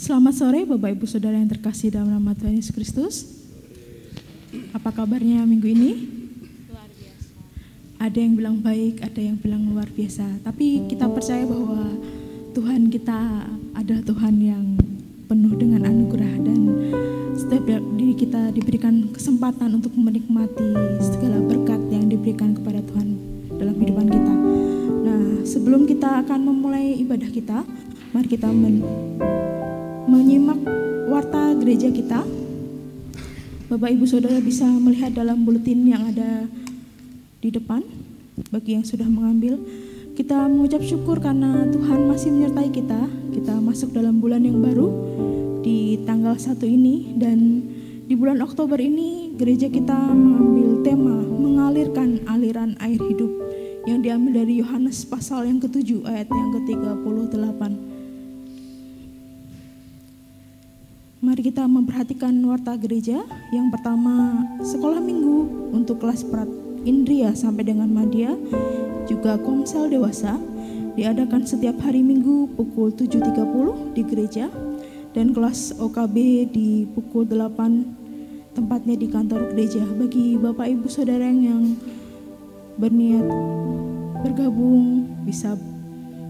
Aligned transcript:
Selamat 0.00 0.32
sore 0.32 0.64
Bapak 0.64 0.96
Ibu 0.96 1.04
Saudara 1.04 1.36
yang 1.36 1.52
terkasih 1.52 1.92
dalam 1.92 2.08
nama 2.08 2.32
Tuhan 2.32 2.56
Yesus 2.56 2.72
Kristus. 2.72 3.44
Apa 4.72 4.96
kabarnya 4.96 5.44
minggu 5.44 5.68
ini? 5.68 5.92
Luar 6.72 6.88
biasa. 6.88 7.36
Ada 8.00 8.16
yang 8.16 8.32
bilang 8.32 8.56
baik, 8.64 9.04
ada 9.04 9.20
yang 9.20 9.36
bilang 9.36 9.60
luar 9.68 9.92
biasa. 9.92 10.24
Tapi 10.40 10.88
kita 10.88 11.04
percaya 11.04 11.44
bahwa 11.44 12.00
Tuhan 12.56 12.88
kita 12.88 13.44
adalah 13.76 14.00
Tuhan 14.08 14.40
yang 14.40 14.80
penuh 15.28 15.52
dengan 15.60 15.84
anugerah 15.84 16.48
dan 16.48 16.60
setiap 17.36 17.84
diri 18.00 18.16
kita 18.16 18.56
diberikan 18.56 19.04
kesempatan 19.12 19.84
untuk 19.84 19.92
menikmati 20.00 20.96
segala 21.04 21.44
berkat 21.44 21.92
yang 21.92 22.08
diberikan 22.08 22.56
kepada 22.56 22.80
Tuhan 22.88 23.20
dalam 23.52 23.76
kehidupan 23.76 24.08
kita. 24.08 24.34
Nah, 25.04 25.44
sebelum 25.44 25.84
kita 25.84 26.24
akan 26.24 26.40
memulai 26.40 26.96
ibadah 27.04 27.28
kita, 27.28 27.68
mari 28.16 28.28
kita 28.32 28.48
men 28.48 28.80
menyimak 30.10 30.58
warta 31.06 31.54
gereja 31.54 31.86
kita. 31.94 32.26
Bapak 33.70 33.94
Ibu 33.94 34.02
Saudara 34.10 34.42
bisa 34.42 34.66
melihat 34.66 35.14
dalam 35.14 35.46
buletin 35.46 35.86
yang 35.86 36.10
ada 36.10 36.50
di 37.38 37.54
depan 37.54 37.86
bagi 38.50 38.74
yang 38.74 38.82
sudah 38.82 39.06
mengambil. 39.06 39.62
Kita 40.18 40.50
mengucap 40.50 40.82
syukur 40.82 41.22
karena 41.22 41.62
Tuhan 41.70 42.10
masih 42.10 42.34
menyertai 42.34 42.74
kita. 42.74 43.06
Kita 43.30 43.62
masuk 43.62 43.94
dalam 43.94 44.18
bulan 44.18 44.42
yang 44.42 44.58
baru 44.58 44.90
di 45.62 46.02
tanggal 46.02 46.34
1 46.34 46.58
ini 46.66 47.14
dan 47.14 47.62
di 48.10 48.18
bulan 48.18 48.42
Oktober 48.42 48.82
ini 48.82 49.38
gereja 49.38 49.70
kita 49.70 49.94
mengambil 49.94 50.82
tema 50.82 51.14
mengalirkan 51.22 52.18
aliran 52.26 52.74
air 52.82 52.98
hidup 52.98 53.30
yang 53.86 54.02
diambil 54.02 54.42
dari 54.42 54.58
Yohanes 54.58 55.06
pasal 55.06 55.46
yang 55.46 55.62
ke-7 55.62 56.02
ayat 56.02 56.26
yang 56.26 56.48
ke-38. 56.58 57.89
Mari 61.30 61.46
kita 61.46 61.62
memperhatikan 61.62 62.34
warta 62.42 62.74
gereja. 62.74 63.22
Yang 63.54 63.78
pertama, 63.78 64.42
sekolah 64.66 64.98
minggu 64.98 65.70
untuk 65.70 66.02
kelas 66.02 66.26
Prat 66.26 66.50
Indria 66.82 67.30
sampai 67.38 67.70
dengan 67.70 67.86
Madya, 67.86 68.34
juga 69.06 69.38
Komsel 69.38 69.94
Dewasa 69.94 70.34
diadakan 70.98 71.46
setiap 71.46 71.78
hari 71.86 72.02
Minggu 72.02 72.50
pukul 72.58 72.90
7.30 72.90 73.46
di 73.94 74.02
gereja 74.02 74.50
dan 75.14 75.30
kelas 75.30 75.78
OKB 75.78 76.50
di 76.50 76.90
pukul 76.98 77.22
8 77.22 78.58
tempatnya 78.58 78.98
di 78.98 79.06
kantor 79.06 79.54
gereja. 79.54 79.86
Bagi 79.86 80.34
Bapak 80.34 80.66
Ibu 80.66 80.90
Saudara 80.90 81.30
yang 81.30 81.78
berniat 82.74 83.30
bergabung 84.26 85.06
bisa 85.22 85.54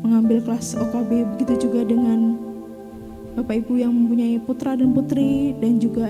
mengambil 0.04 0.44
kelas 0.44 0.76
OKB 0.76 1.24
begitu 1.40 1.64
juga 1.64 1.88
dengan 1.88 2.39
Bapak 3.38 3.62
Ibu 3.66 3.78
yang 3.78 3.94
mempunyai 3.94 4.42
putra 4.42 4.74
dan 4.74 4.90
putri 4.90 5.54
dan 5.62 5.78
juga 5.78 6.08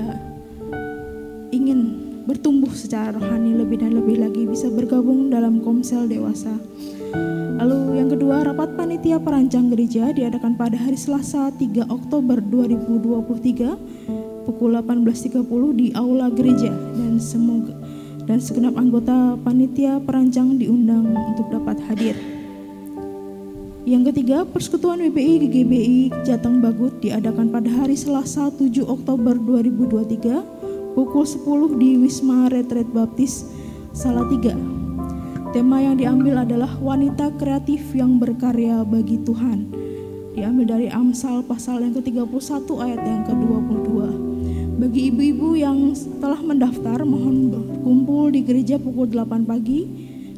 ingin 1.52 2.08
bertumbuh 2.24 2.70
secara 2.72 3.12
rohani 3.12 3.58
lebih 3.58 3.82
dan 3.82 3.92
lebih 3.92 4.22
lagi 4.22 4.46
bisa 4.46 4.70
bergabung 4.70 5.28
dalam 5.28 5.60
komsel 5.60 6.06
dewasa. 6.06 6.54
Lalu 7.60 8.00
yang 8.00 8.08
kedua, 8.08 8.40
rapat 8.40 8.72
panitia 8.72 9.20
perancang 9.20 9.68
gereja 9.68 10.16
diadakan 10.16 10.56
pada 10.56 10.80
hari 10.80 10.96
Selasa 10.96 11.52
3 11.52 11.92
Oktober 11.92 12.40
2023 12.40 14.48
pukul 14.48 14.80
18.30 14.80 15.44
di 15.76 15.92
aula 15.92 16.32
gereja 16.32 16.72
dan 16.72 17.20
semoga 17.20 17.76
dan 18.24 18.40
segenap 18.40 18.78
anggota 18.78 19.36
panitia 19.44 20.00
perancang 20.00 20.56
diundang 20.56 21.12
untuk 21.12 21.52
dapat 21.52 21.76
hadir. 21.90 22.39
Yang 23.88 24.12
ketiga, 24.12 24.44
Persekutuan 24.44 25.00
WPI 25.08 25.40
GGBI 25.40 26.00
Jateng 26.28 26.60
Bagut 26.60 27.00
diadakan 27.00 27.48
pada 27.48 27.72
hari 27.72 27.96
Selasa 27.96 28.52
7 28.52 28.84
Oktober 28.84 29.32
2023 29.40 30.92
pukul 30.92 31.24
10 31.24 31.80
di 31.80 31.96
Wisma 31.96 32.52
Retret 32.52 32.84
Baptis 32.92 33.48
Salatiga. 33.96 34.52
Tema 35.56 35.80
yang 35.80 35.96
diambil 35.96 36.44
adalah 36.44 36.68
wanita 36.76 37.32
kreatif 37.40 37.80
yang 37.96 38.20
berkarya 38.20 38.84
bagi 38.84 39.16
Tuhan. 39.24 39.72
Diambil 40.36 40.76
dari 40.76 40.88
Amsal 40.92 41.40
pasal 41.48 41.80
yang 41.80 41.96
ke-31 41.96 42.68
ayat 42.84 43.00
yang 43.00 43.24
ke-22. 43.32 43.90
Bagi 44.76 45.08
ibu-ibu 45.08 45.56
yang 45.56 45.96
telah 46.20 46.44
mendaftar 46.44 47.00
mohon 47.08 47.48
berkumpul 47.48 48.28
di 48.28 48.44
gereja 48.44 48.76
pukul 48.76 49.08
8 49.08 49.48
pagi 49.48 49.88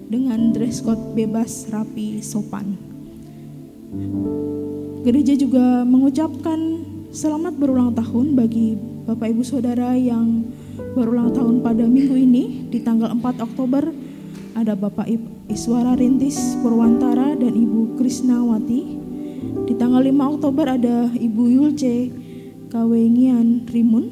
dengan 0.06 0.54
dress 0.54 0.78
code 0.78 1.19
bebas, 1.19 1.66
rapi, 1.75 2.22
sopan. 2.22 2.91
Gereja 5.03 5.36
juga 5.36 5.84
mengucapkan 5.84 6.80
selamat 7.12 7.60
berulang 7.60 7.92
tahun 7.92 8.32
bagi 8.32 8.80
Bapak 9.04 9.28
Ibu 9.36 9.44
Saudara 9.44 9.92
yang 9.92 10.48
berulang 10.97 11.28
tahun 11.36 11.60
pada 11.60 11.84
minggu 11.84 12.16
ini 12.16 12.72
di 12.72 12.81
tanggal 12.81 13.12
4 13.12 13.44
Oktober 13.44 13.92
ada 14.56 14.72
Bapak 14.72 15.12
Iswara 15.52 15.92
Rintis 15.92 16.56
Purwantara 16.64 17.36
dan 17.36 17.52
Ibu 17.52 18.00
Krisnawati. 18.00 18.81
Di 19.69 19.75
tanggal 19.76 20.00
5 20.00 20.32
Oktober 20.41 20.64
ada 20.72 21.12
Ibu 21.12 21.42
Yulce 21.52 22.08
Kawengian 22.72 23.69
Rimun. 23.69 24.08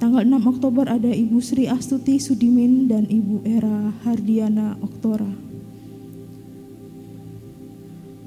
Tanggal 0.00 0.24
6 0.24 0.48
Oktober 0.48 0.88
ada 0.88 1.12
Ibu 1.12 1.44
Sri 1.44 1.68
Astuti 1.68 2.16
Sudimin 2.16 2.88
dan 2.88 3.04
Ibu 3.04 3.44
Era 3.44 3.92
Hardiana 4.00 4.80
Oktora. 4.80 5.51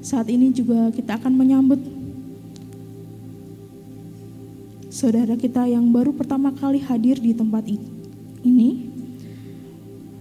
Saat 0.06 0.30
ini 0.30 0.54
juga 0.54 0.94
kita 0.94 1.18
akan 1.18 1.34
menyambut 1.34 1.82
saudara 4.94 5.34
kita 5.34 5.66
yang 5.66 5.90
baru 5.90 6.14
pertama 6.14 6.54
kali 6.54 6.78
hadir 6.78 7.18
di 7.18 7.34
tempat 7.34 7.66
ini. 8.46 8.86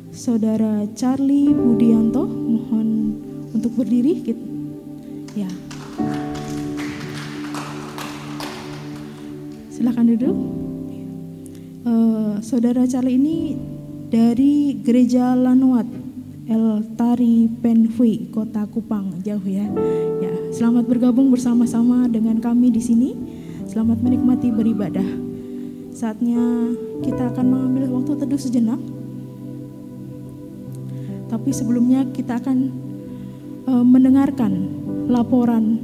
Saudara 0.09 0.89
Charlie 0.97 1.53
Budianto, 1.53 2.25
mohon 2.25 2.89
untuk 3.53 3.77
berdiri. 3.77 4.25
Ya. 5.37 5.53
Silakan 9.69 10.16
duduk. 10.16 10.37
Uh, 11.84 12.41
saudara 12.41 12.89
Charlie 12.89 13.21
ini 13.21 13.53
dari 14.09 14.81
Gereja 14.81 15.37
Lanuat 15.37 16.03
El 16.44 16.84
Tari 16.93 17.49
Penhui, 17.49 18.28
Kota 18.28 18.69
Kupang, 18.69 19.16
jauh 19.25 19.49
ya. 19.49 19.65
Ya, 20.21 20.32
selamat 20.53 20.84
bergabung 20.84 21.32
bersama-sama 21.32 22.05
dengan 22.05 22.37
kami 22.37 22.69
di 22.69 22.84
sini. 22.84 23.16
Selamat 23.65 24.05
menikmati 24.05 24.53
beribadah. 24.53 25.09
Saatnya 25.97 26.37
kita 27.00 27.33
akan 27.33 27.47
mengambil 27.49 27.97
waktu 27.97 28.21
teduh 28.21 28.37
sejenak. 28.37 28.77
Tapi 31.33 31.49
sebelumnya 31.49 32.04
kita 32.12 32.37
akan 32.37 32.59
uh, 33.65 33.81
mendengarkan 33.81 34.69
laporan 35.09 35.81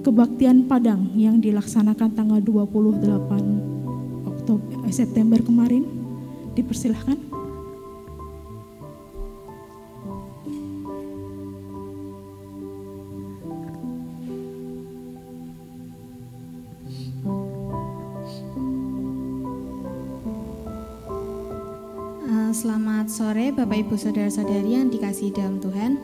kebaktian 0.00 0.64
Padang 0.64 1.12
yang 1.20 1.36
dilaksanakan 1.36 2.16
tanggal 2.16 2.40
28 2.40 4.24
Oktober 4.24 4.88
eh, 4.88 4.94
September 4.96 5.44
kemarin 5.44 5.99
Dipersilahkan. 6.50 7.18
Eh, 22.30 22.50
selamat 22.50 23.06
sore 23.06 23.54
Bapak 23.54 23.86
Ibu 23.86 23.94
Saudara-saudari 23.94 24.74
yang 24.74 24.90
dikasih 24.90 25.30
dalam 25.30 25.62
Tuhan. 25.62 26.02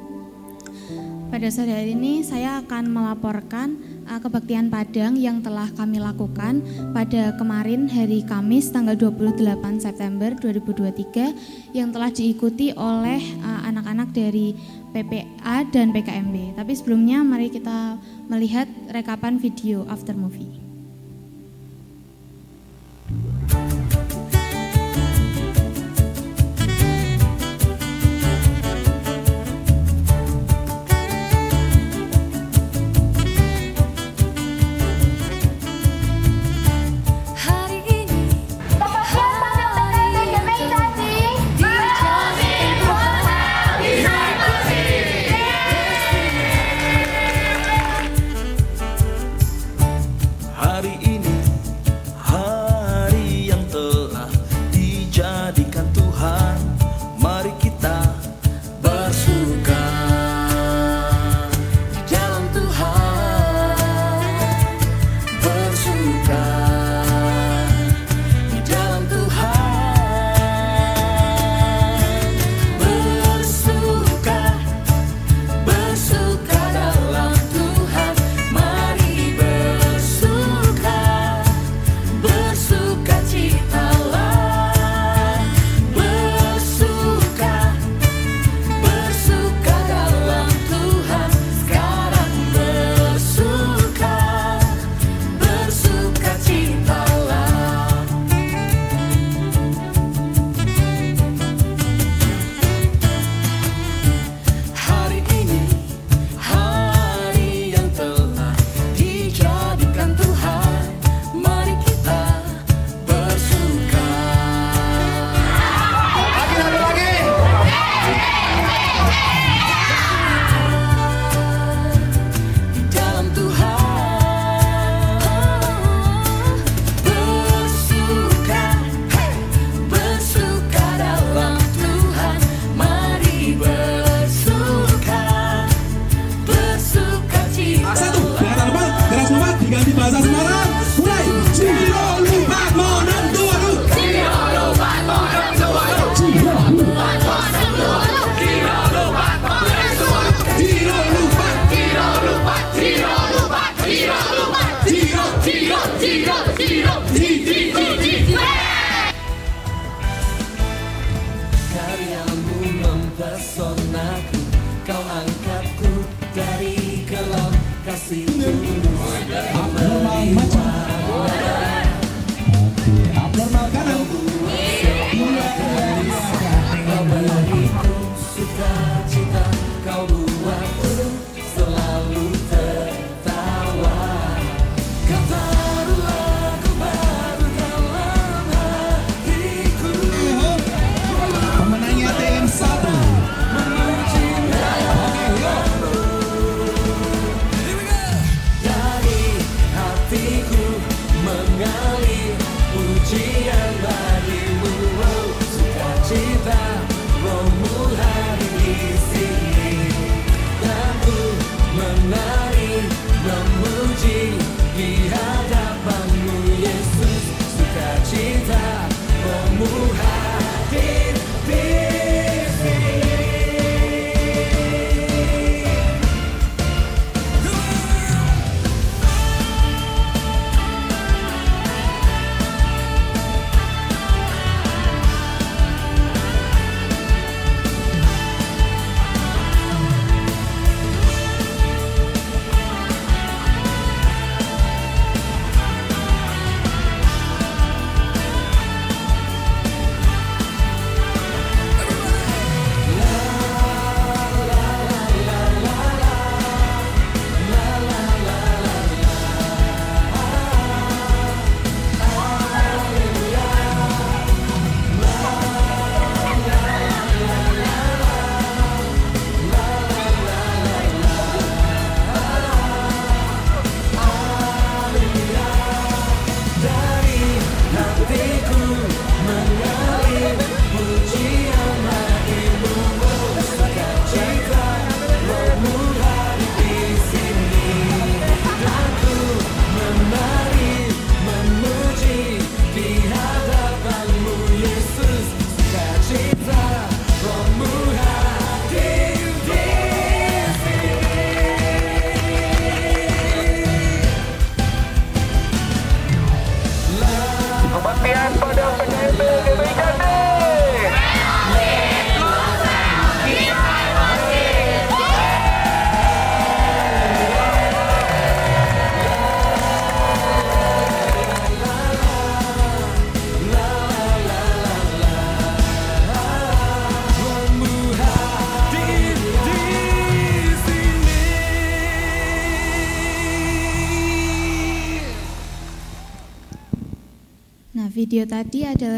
Pada 1.27 1.51
sore 1.51 1.75
hari 1.75 1.99
ini 1.99 2.23
saya 2.23 2.63
akan 2.63 2.95
melaporkan 2.95 3.96
uh, 4.11 4.21
kebaktian 4.23 4.71
Padang 4.71 5.15
yang 5.15 5.43
telah 5.43 5.71
kami 5.75 6.03
lakukan 6.03 6.63
pada 6.91 7.35
kemarin 7.39 7.87
hari 7.87 8.27
Kamis 8.27 8.71
tanggal 8.75 8.99
28 8.99 9.39
September 9.79 10.35
2023 10.39 11.77
yang 11.77 11.95
telah 11.95 12.11
diikuti 12.11 12.75
oleh 12.75 13.23
uh, 13.43 13.63
anak-anak 13.69 14.11
dari 14.11 14.57
PPA 14.91 15.67
dan 15.71 15.93
PKMB. 15.93 16.59
Tapi 16.59 16.73
sebelumnya 16.75 17.23
mari 17.23 17.53
kita 17.53 18.01
melihat 18.27 18.67
rekapan 18.91 19.39
video 19.39 19.85
after 19.87 20.17
movie. 20.17 20.66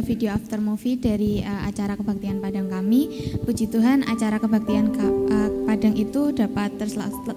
Video 0.03 0.35
after 0.35 0.59
movie 0.63 0.99
dari 0.99 1.41
uh, 1.43 1.67
acara 1.69 1.95
kebaktian 1.95 2.39
Padang 2.39 2.71
kami. 2.71 3.35
Puji 3.43 3.71
Tuhan, 3.71 4.07
acara 4.07 4.39
kebaktian 4.39 4.95
uh, 4.95 5.51
Padang 5.69 5.95
itu 5.97 6.33
dapat 6.33 6.75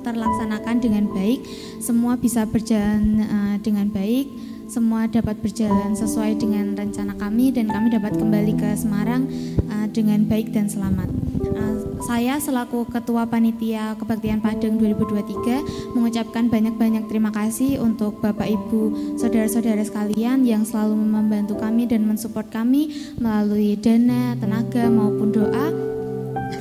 terlaksanakan 0.01 0.75
dengan 0.79 1.05
baik. 1.11 1.43
Semua 1.83 2.15
bisa 2.15 2.47
berjalan 2.47 3.23
uh, 3.25 3.55
dengan 3.59 3.91
baik 3.91 4.51
semua 4.71 5.03
dapat 5.03 5.35
berjalan 5.43 5.91
sesuai 5.99 6.39
dengan 6.39 6.71
rencana 6.79 7.19
kami 7.19 7.51
dan 7.51 7.67
kami 7.67 7.91
dapat 7.91 8.15
kembali 8.15 8.55
ke 8.55 8.71
Semarang 8.79 9.27
uh, 9.67 9.83
dengan 9.91 10.23
baik 10.23 10.55
dan 10.55 10.71
selamat. 10.71 11.30
Uh, 11.41 11.97
saya 12.05 12.37
selaku 12.37 12.85
Ketua 12.85 13.25
Panitia 13.25 13.97
Kebaktian 13.97 14.45
Padang 14.45 14.77
2023 14.77 15.97
mengucapkan 15.97 16.45
banyak-banyak 16.45 17.09
terima 17.09 17.33
kasih 17.33 17.81
untuk 17.81 18.21
Bapak 18.21 18.45
Ibu 18.45 19.17
saudara-saudara 19.17 19.81
sekalian 19.81 20.45
yang 20.45 20.61
selalu 20.61 20.93
membantu 21.01 21.57
kami 21.57 21.89
dan 21.89 22.05
mensupport 22.05 22.45
kami 22.45 22.93
melalui 23.17 23.73
dana, 23.73 24.37
tenaga 24.37 24.85
maupun 24.85 25.33
doa. 25.33 25.67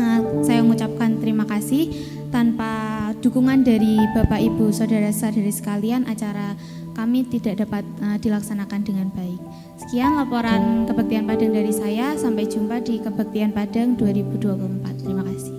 Uh, 0.01 0.21
saya 0.41 0.65
mengucapkan 0.65 1.21
terima 1.21 1.45
kasih 1.45 1.93
tanpa 2.33 3.13
dukungan 3.21 3.61
dari 3.61 4.01
Bapak 4.17 4.41
Ibu 4.41 4.73
saudara-saudari 4.73 5.53
sekalian 5.53 6.09
acara 6.09 6.57
kami 6.97 7.29
tidak 7.29 7.69
dapat 7.69 7.85
uh, 8.01 8.17
dilaksanakan 8.17 8.81
dengan 8.81 9.13
baik. 9.13 9.41
Sekian 9.81 10.13
laporan 10.13 10.85
kebaktian 10.85 11.25
Padang 11.25 11.57
dari 11.57 11.73
saya. 11.73 12.13
Sampai 12.13 12.45
jumpa 12.45 12.85
di 12.85 13.01
kebaktian 13.01 13.49
Padang 13.49 13.97
2024. 13.97 14.93
Terima 15.01 15.25
kasih. 15.25 15.57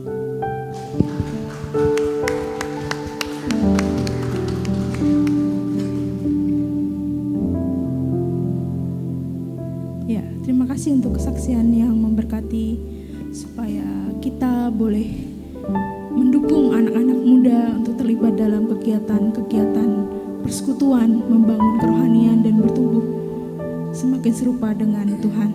Ya, 10.06 10.22
terima 10.46 10.70
kasih 10.70 11.01
untuk 11.01 11.18
kesaksian 11.18 11.74
yang 11.74 11.98
memberkati 11.98 12.78
supaya 13.34 13.82
kita 14.22 14.70
boleh 14.70 15.10
mendukung 16.13 16.78
anak-anak 16.78 17.20
muda 17.25 17.60
untuk 17.74 17.98
terlibat 17.98 18.38
dalam 18.38 18.70
kegiatan-kegiatan 18.70 19.90
persekutuan, 20.46 21.10
membangun 21.25 21.75
kerohanian 21.82 22.46
dan 22.46 22.62
bertumbuh 22.62 23.22
semakin 23.91 24.33
serupa 24.33 24.71
dengan 24.71 25.07
Tuhan. 25.19 25.51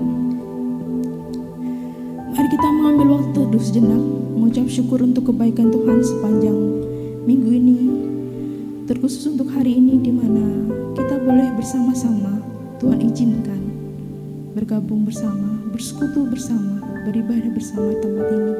Mari 2.37 2.49
kita 2.53 2.69
mengambil 2.69 3.07
waktu 3.17 3.33
teduh 3.33 3.63
sejenak, 3.65 4.03
mengucap 4.37 4.69
syukur 4.69 5.01
untuk 5.01 5.33
kebaikan 5.33 5.73
Tuhan 5.73 6.05
sepanjang 6.05 6.59
minggu 7.25 7.51
ini, 7.51 7.79
terkhusus 8.85 9.25
untuk 9.33 9.49
hari 9.51 9.81
ini 9.81 9.99
di 10.05 10.13
mana 10.13 10.45
kita 10.93 11.17
boleh 11.25 11.49
bersama-sama 11.57 12.45
Tuhan 12.77 13.01
izinkan 13.09 13.61
bergabung 14.53 15.05
bersama, 15.09 15.61
bersekutu 15.73 16.29
bersama, 16.29 16.81
beribadah 17.09 17.53
bersama 17.53 17.93
tempat 18.01 18.29
ini. 18.33 18.55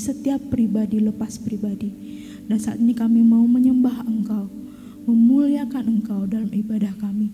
Setiap 0.00 0.40
pribadi 0.48 0.96
lepas 1.04 1.36
pribadi. 1.36 1.92
Dan 2.48 2.56
saat 2.56 2.80
ini 2.80 2.96
kami 2.96 3.20
mau 3.20 3.44
menyembah 3.44 4.02
Engkau, 4.08 4.48
memuliakan 5.04 6.00
Engkau 6.00 6.24
dalam 6.24 6.48
ibadah 6.48 6.96
kami. 6.96 7.30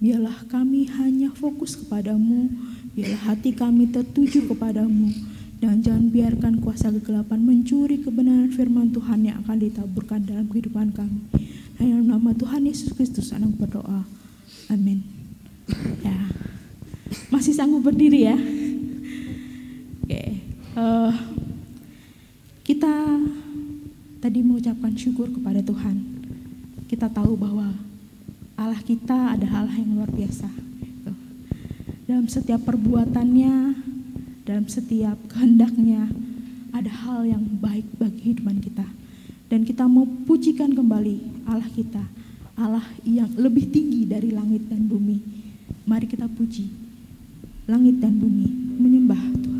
Biarlah 0.00 0.44
kami 0.48 0.88
hanya 1.00 1.32
fokus 1.32 1.76
kepadamu, 1.76 2.52
biarlah 2.92 3.32
hati 3.32 3.56
kami 3.56 3.88
tertuju 3.88 4.48
kepadamu, 4.48 5.12
dan 5.60 5.84
jangan 5.84 6.08
biarkan 6.08 6.54
kuasa 6.64 6.88
kegelapan 6.88 7.44
mencuri 7.44 8.00
kebenaran 8.00 8.48
firman 8.48 8.88
Tuhan 8.96 9.28
yang 9.28 9.44
akan 9.44 9.60
ditaburkan 9.60 10.24
dalam 10.24 10.48
kehidupan 10.48 10.96
kami. 10.96 11.20
Dalam 11.76 12.08
nama 12.08 12.32
Tuhan 12.32 12.64
Yesus 12.64 12.96
Kristus, 12.96 13.32
anak 13.36 13.56
berdoa. 13.60 14.08
Amin. 14.72 15.04
Ya, 16.00 16.16
masih 17.28 17.52
sanggup 17.52 17.84
berdiri 17.84 18.24
ya? 18.24 18.36
Oke, 20.00 20.42
uh, 20.80 21.12
kita 22.70 23.18
tadi 24.22 24.46
mengucapkan 24.46 24.94
syukur 24.94 25.26
kepada 25.26 25.58
Tuhan. 25.58 26.06
Kita 26.86 27.10
tahu 27.10 27.34
bahwa 27.34 27.74
Allah 28.54 28.78
kita 28.86 29.34
ada 29.34 29.42
hal 29.42 29.66
yang 29.74 29.98
luar 29.98 30.06
biasa. 30.14 30.46
Dalam 32.06 32.30
setiap 32.30 32.62
perbuatannya, 32.62 33.74
dalam 34.46 34.70
setiap 34.70 35.18
kehendaknya 35.34 36.14
ada 36.70 36.94
hal 36.94 37.26
yang 37.26 37.42
baik 37.58 37.90
bagi 37.98 38.22
kehidupan 38.22 38.62
kita. 38.62 38.86
Dan 39.50 39.66
kita 39.66 39.90
mau 39.90 40.06
pujikan 40.06 40.70
kembali 40.70 41.50
Allah 41.50 41.66
kita, 41.74 42.06
Allah 42.54 42.86
yang 43.02 43.34
lebih 43.34 43.66
tinggi 43.66 44.06
dari 44.06 44.30
langit 44.30 44.70
dan 44.70 44.86
bumi. 44.86 45.18
Mari 45.90 46.06
kita 46.06 46.30
puji 46.30 46.70
langit 47.66 47.98
dan 47.98 48.14
bumi, 48.14 48.78
menyembah 48.78 49.22
Tuhan. 49.42 49.59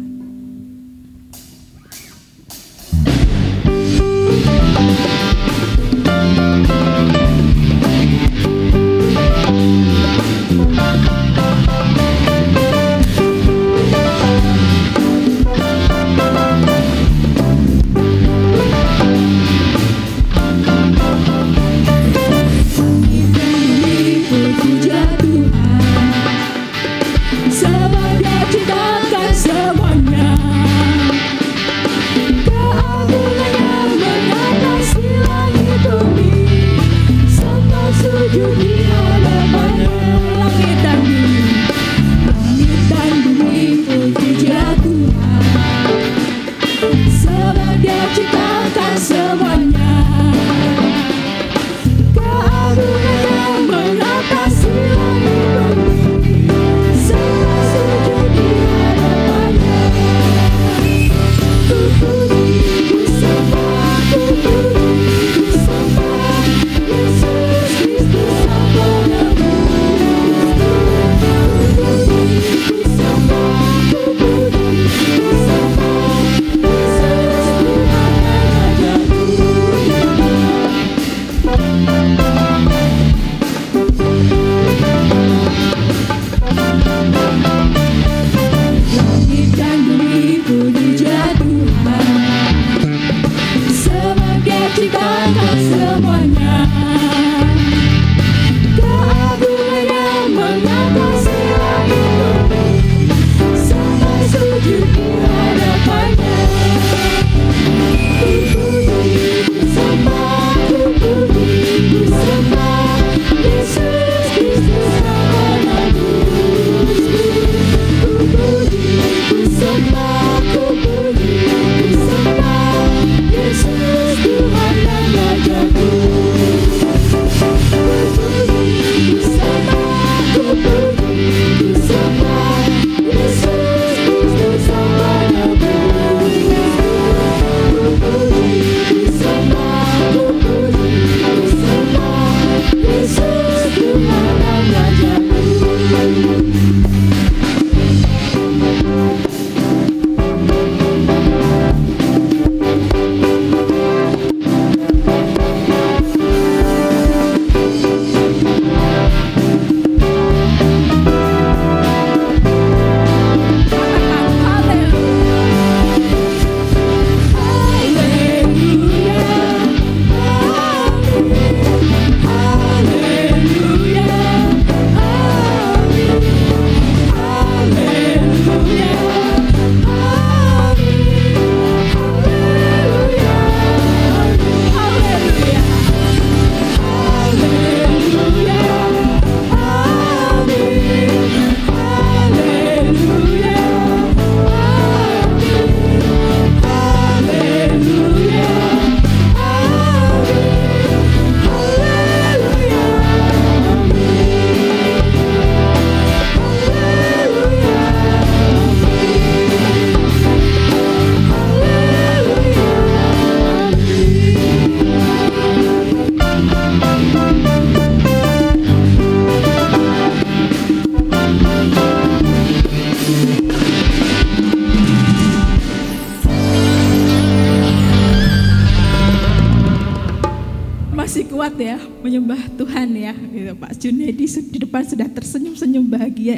sudah 234.90 235.06
tersenyum-senyum 235.06 235.86
bahagia. 235.86 236.34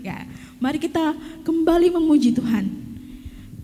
Ya, 0.00 0.24
mari 0.56 0.80
kita 0.80 1.12
kembali 1.44 1.92
memuji 1.92 2.32
Tuhan. 2.32 2.72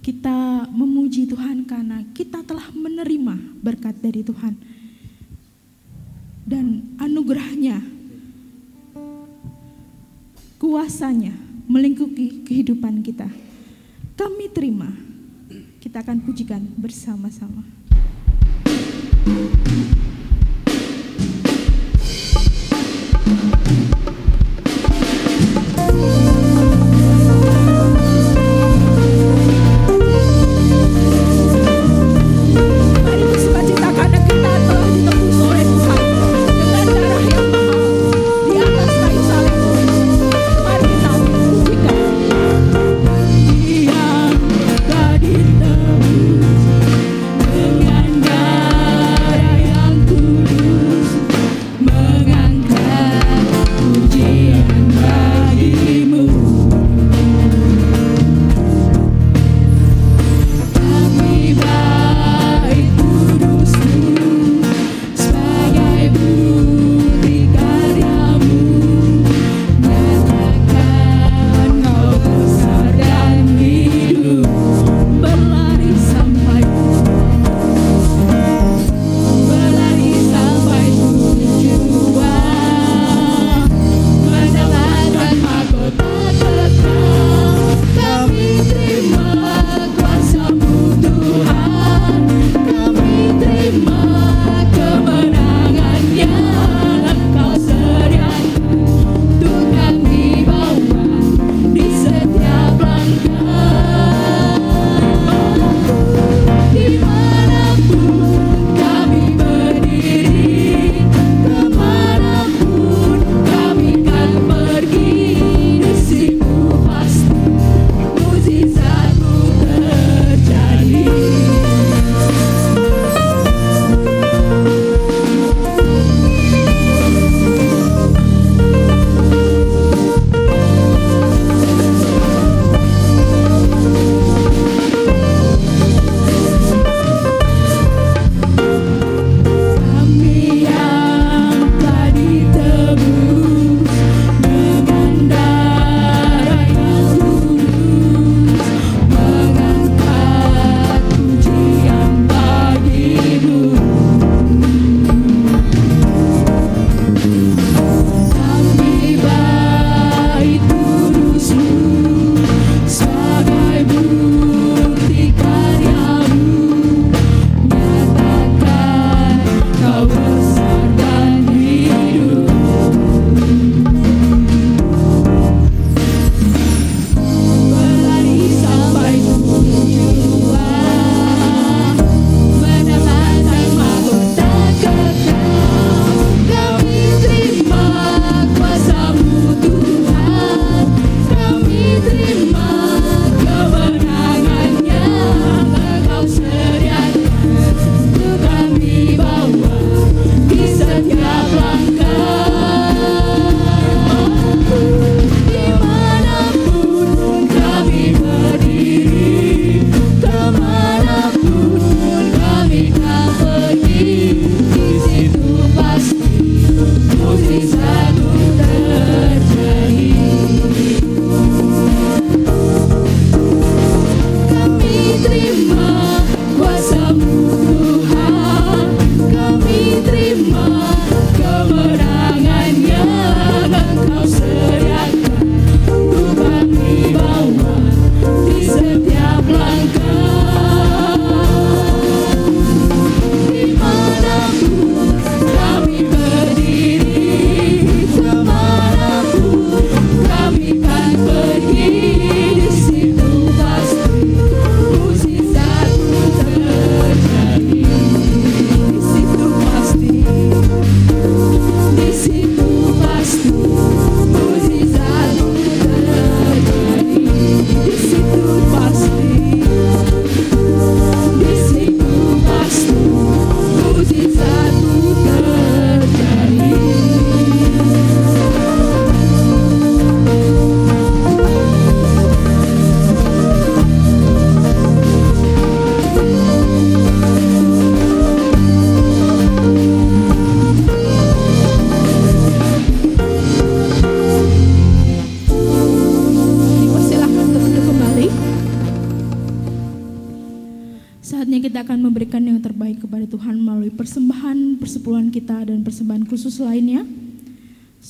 Kita 0.04 0.68
memuji 0.68 1.28
Tuhan 1.28 1.64
karena 1.64 2.04
kita 2.12 2.44
telah 2.44 2.68
menerima 2.72 3.36
berkat 3.60 3.96
dari 4.00 4.24
Tuhan 4.24 4.56
dan 6.44 6.96
anugerahnya, 6.96 7.84
kuasanya 10.56 11.36
melingkupi 11.68 12.44
kehidupan 12.48 13.04
kita. 13.04 13.28
Kami 14.16 14.48
terima, 14.52 14.88
kita 15.80 16.00
akan 16.00 16.20
pujikan 16.24 16.64
bersama-sama. 16.76 17.64
thank 19.20 19.54
you 19.54 19.59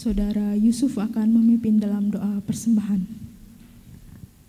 Saudara 0.00 0.56
Yusuf 0.56 0.96
akan 0.96 1.28
memimpin 1.28 1.76
dalam 1.76 2.08
doa 2.08 2.40
persembahan. 2.48 3.04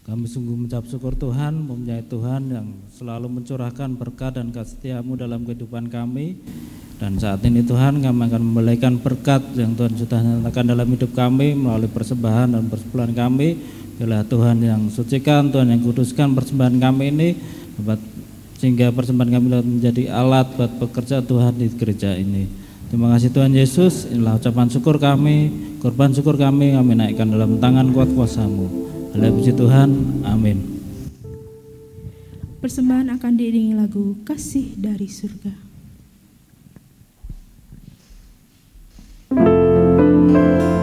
Kami 0.08 0.24
sungguh 0.24 0.56
mengucap 0.56 0.88
syukur 0.88 1.12
Tuhan, 1.12 1.68
mempunyai 1.68 2.08
Tuhan 2.08 2.56
yang 2.56 2.72
selalu 2.96 3.28
mencurahkan 3.28 3.92
berkat 4.00 4.40
dan 4.40 4.56
kesetiamu 4.56 5.20
dalam 5.20 5.44
kehidupan 5.44 5.92
kami. 5.92 6.40
Dan 7.04 7.20
saat 7.20 7.44
ini 7.44 7.68
Tuhan 7.68 8.00
kami 8.00 8.22
akan 8.32 8.42
memberikan 8.48 8.96
berkat 8.96 9.44
yang 9.60 9.76
Tuhan 9.76 10.00
sudah 10.00 10.24
nyatakan 10.24 10.72
dalam 10.72 10.88
hidup 10.88 11.12
kami 11.12 11.52
melalui 11.52 11.92
persembahan 11.92 12.56
dan 12.56 12.72
persepuluhan 12.72 13.12
kami. 13.12 13.60
Bila 14.00 14.24
Tuhan 14.24 14.56
yang 14.64 14.88
sucikan, 14.88 15.52
Tuhan 15.52 15.68
yang 15.68 15.84
kuduskan 15.84 16.32
persembahan 16.32 16.80
kami 16.80 17.12
ini 17.12 17.30
dapat 17.76 18.00
sehingga 18.56 18.96
persembahan 18.96 19.32
kami 19.36 19.48
menjadi 19.68 20.16
alat 20.16 20.48
buat 20.56 20.80
bekerja 20.80 21.20
Tuhan 21.20 21.60
di 21.60 21.68
gereja 21.76 22.16
ini. 22.16 22.61
Terima 22.92 23.08
kasih 23.16 23.32
Tuhan 23.32 23.56
Yesus, 23.56 24.04
inilah 24.12 24.36
ucapan 24.36 24.68
syukur 24.68 25.00
kami, 25.00 25.48
korban 25.80 26.12
syukur 26.12 26.36
kami, 26.36 26.76
kami 26.76 26.92
naikkan 27.00 27.32
dalam 27.32 27.56
tangan 27.56 27.88
kuat 27.96 28.12
kuasamu. 28.12 28.68
Haleluya 29.16 29.32
puji 29.32 29.52
Tuhan, 29.56 29.90
amin. 30.28 30.60
Persembahan 32.60 33.16
akan 33.16 33.32
diiringi 33.40 33.80
lagu 33.80 34.20
Kasih 34.28 34.76
dari 34.76 35.08
Surga. 35.08 35.72
thank 39.32 40.76
you 40.76 40.81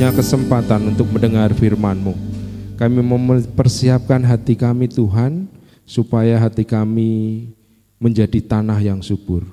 punya 0.00 0.16
kesempatan 0.16 0.96
untuk 0.96 1.12
mendengar 1.12 1.52
firman-Mu. 1.52 2.16
Kami 2.80 3.04
mempersiapkan 3.04 4.24
hati 4.24 4.56
kami 4.56 4.88
Tuhan 4.88 5.44
supaya 5.84 6.40
hati 6.40 6.64
kami 6.64 7.52
menjadi 8.00 8.40
tanah 8.40 8.80
yang 8.80 9.04
subur. 9.04 9.44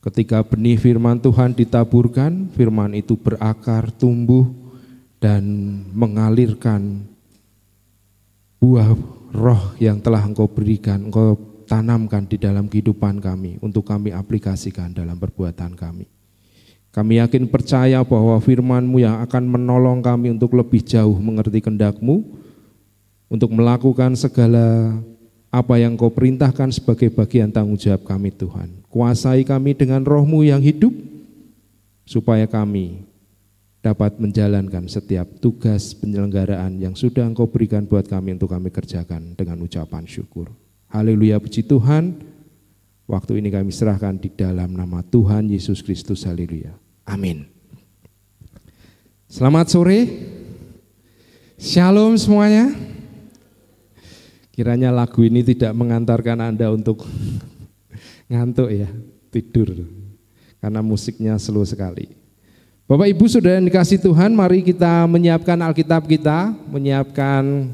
Ketika 0.00 0.40
benih 0.48 0.80
firman 0.80 1.20
Tuhan 1.20 1.52
ditaburkan, 1.52 2.48
firman 2.56 2.96
itu 2.96 3.20
berakar, 3.20 3.92
tumbuh, 3.92 4.48
dan 5.20 5.44
mengalirkan 5.92 7.04
buah 8.64 8.96
roh 9.28 9.76
yang 9.76 10.00
telah 10.00 10.24
engkau 10.24 10.48
berikan, 10.48 11.04
engkau 11.12 11.36
tanamkan 11.68 12.24
di 12.24 12.40
dalam 12.40 12.64
kehidupan 12.64 13.20
kami 13.20 13.60
untuk 13.60 13.84
kami 13.84 14.08
aplikasikan 14.08 14.88
dalam 14.96 15.20
perbuatan 15.20 15.76
kami. 15.76 16.21
Kami 16.92 17.16
yakin 17.16 17.48
percaya 17.48 18.04
bahwa 18.04 18.36
firman-Mu 18.36 19.00
yang 19.00 19.24
akan 19.24 19.48
menolong 19.48 20.04
kami 20.04 20.28
untuk 20.28 20.52
lebih 20.52 20.84
jauh 20.84 21.16
mengerti 21.16 21.64
kehendak-Mu, 21.64 22.20
untuk 23.32 23.48
melakukan 23.48 24.12
segala 24.12 24.92
apa 25.48 25.80
yang 25.80 25.96
kau 25.96 26.12
perintahkan 26.12 26.68
sebagai 26.68 27.08
bagian 27.08 27.48
tanggung 27.48 27.80
jawab 27.80 28.04
kami 28.04 28.28
Tuhan. 28.28 28.84
Kuasai 28.92 29.40
kami 29.40 29.72
dengan 29.72 30.04
rohmu 30.04 30.44
yang 30.44 30.60
hidup, 30.60 30.92
supaya 32.04 32.44
kami 32.44 33.08
dapat 33.80 34.20
menjalankan 34.20 34.84
setiap 34.84 35.24
tugas 35.40 35.96
penyelenggaraan 35.96 36.76
yang 36.76 36.92
sudah 36.92 37.24
engkau 37.24 37.48
berikan 37.48 37.88
buat 37.88 38.04
kami 38.04 38.36
untuk 38.36 38.52
kami 38.52 38.68
kerjakan 38.68 39.32
dengan 39.32 39.64
ucapan 39.64 40.04
syukur. 40.04 40.52
Haleluya 40.92 41.40
puji 41.40 41.64
Tuhan, 41.64 42.20
waktu 43.08 43.40
ini 43.40 43.48
kami 43.48 43.72
serahkan 43.72 44.20
di 44.20 44.28
dalam 44.28 44.76
nama 44.76 45.00
Tuhan 45.00 45.48
Yesus 45.48 45.80
Kristus, 45.80 46.28
haleluya. 46.28 46.81
Amin. 47.02 47.50
Selamat 49.26 49.66
sore. 49.72 50.06
Shalom 51.58 52.14
semuanya. 52.18 52.74
Kiranya 54.52 54.92
lagu 54.92 55.24
ini 55.24 55.40
tidak 55.42 55.72
mengantarkan 55.72 56.38
Anda 56.52 56.70
untuk 56.70 57.02
ngantuk 58.30 58.68
ya, 58.70 58.90
tidur. 59.32 59.72
Karena 60.62 60.78
musiknya 60.84 61.34
slow 61.40 61.66
sekali. 61.66 62.12
Bapak 62.86 63.08
Ibu 63.08 63.24
sudah 63.24 63.56
dikasih 63.58 63.98
Tuhan, 63.98 64.36
mari 64.36 64.60
kita 64.60 65.08
menyiapkan 65.08 65.58
Alkitab 65.58 66.04
kita, 66.06 66.52
menyiapkan 66.68 67.72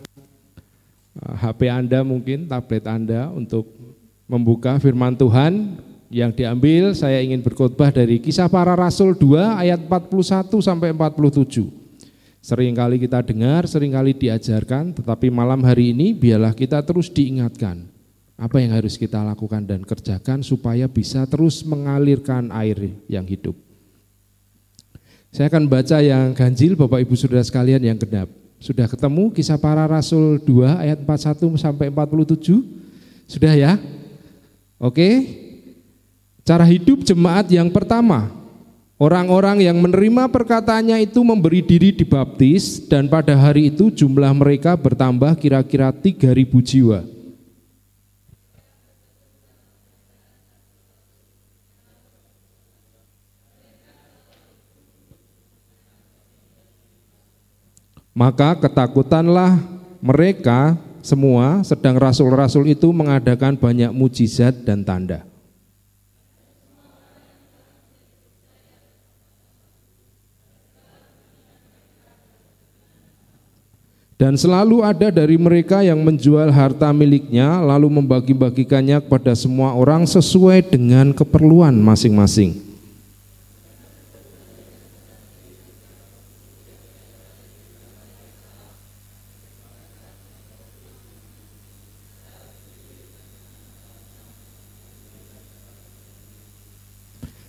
HP 1.18 1.60
Anda 1.68 2.06
mungkin, 2.06 2.46
tablet 2.46 2.86
Anda 2.86 3.28
untuk 3.34 3.66
membuka 4.30 4.78
firman 4.78 5.18
Tuhan 5.18 5.80
yang 6.08 6.32
diambil 6.32 6.96
saya 6.96 7.20
ingin 7.20 7.44
berkhotbah 7.44 7.92
dari 7.92 8.16
kisah 8.16 8.48
para 8.48 8.72
rasul 8.72 9.12
2 9.12 9.60
ayat 9.60 9.80
41 9.84 10.48
sampai 10.64 10.88
47. 10.96 11.68
Seringkali 12.40 12.96
kita 12.96 13.20
dengar, 13.20 13.68
sering 13.68 13.92
kali 13.92 14.16
diajarkan, 14.16 14.96
tetapi 14.96 15.28
malam 15.28 15.60
hari 15.68 15.92
ini 15.92 16.16
biarlah 16.16 16.56
kita 16.56 16.80
terus 16.80 17.12
diingatkan 17.12 17.84
apa 18.38 18.56
yang 18.62 18.72
harus 18.72 18.96
kita 18.96 19.20
lakukan 19.20 19.66
dan 19.66 19.84
kerjakan 19.84 20.40
supaya 20.40 20.86
bisa 20.88 21.26
terus 21.28 21.60
mengalirkan 21.66 22.48
air 22.54 22.94
yang 23.10 23.26
hidup. 23.26 23.58
Saya 25.28 25.52
akan 25.52 25.68
baca 25.68 26.00
yang 26.00 26.32
ganjil 26.32 26.72
Bapak 26.72 27.04
Ibu 27.04 27.12
Saudara 27.18 27.44
sekalian 27.44 27.84
yang 27.84 27.98
genap. 28.00 28.32
Sudah 28.56 28.88
ketemu 28.88 29.28
kisah 29.34 29.60
para 29.60 29.84
rasul 29.84 30.40
2 30.40 30.88
ayat 30.88 30.98
41 31.04 31.52
sampai 31.60 31.92
47? 31.92 32.64
Sudah 33.28 33.52
ya? 33.52 33.76
Oke, 34.80 35.47
Cara 36.48 36.64
hidup 36.64 37.04
jemaat 37.04 37.44
yang 37.52 37.68
pertama, 37.68 38.32
orang-orang 38.96 39.68
yang 39.68 39.76
menerima 39.84 40.32
perkataannya 40.32 41.04
itu 41.04 41.20
memberi 41.20 41.60
diri 41.60 41.92
dibaptis 41.92 42.88
dan 42.88 43.04
pada 43.04 43.36
hari 43.36 43.68
itu 43.68 43.92
jumlah 43.92 44.32
mereka 44.32 44.72
bertambah 44.72 45.36
kira-kira 45.36 45.92
3000 45.92 46.24
jiwa. 46.64 47.04
Maka 58.16 58.56
ketakutanlah 58.56 59.60
mereka 60.00 60.80
semua 61.04 61.60
sedang 61.60 62.00
rasul-rasul 62.00 62.72
itu 62.72 62.88
mengadakan 62.88 63.52
banyak 63.52 63.92
mujizat 63.92 64.64
dan 64.64 64.80
tanda. 64.80 65.27
Dan 74.18 74.34
selalu 74.34 74.82
ada 74.82 75.14
dari 75.14 75.38
mereka 75.38 75.78
yang 75.78 76.02
menjual 76.02 76.50
harta 76.50 76.90
miliknya 76.90 77.62
lalu 77.62 78.02
membagi-bagikannya 78.02 78.98
kepada 78.98 79.30
semua 79.38 79.78
orang 79.78 80.02
sesuai 80.10 80.74
dengan 80.74 81.14
keperluan 81.14 81.78
masing-masing. 81.78 82.66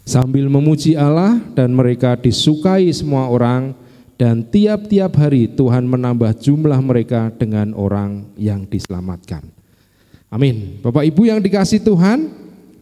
Sambil 0.05 0.45
memuji 0.49 0.93
Allah 0.93 1.41
dan 1.57 1.73
mereka 1.73 2.13
disukai 2.13 2.93
semua 2.93 3.25
orang, 3.25 3.77
dan 4.19 4.43
tiap-tiap 4.43 5.15
hari 5.15 5.47
Tuhan 5.47 5.87
menambah 5.87 6.35
jumlah 6.43 6.75
mereka 6.83 7.31
dengan 7.31 7.71
orang 7.71 8.27
yang 8.35 8.67
diselamatkan. 8.67 9.47
Amin. 10.27 10.83
Bapak 10.83 11.07
Ibu 11.07 11.31
yang 11.31 11.39
dikasih 11.39 11.79
Tuhan, 11.79 12.27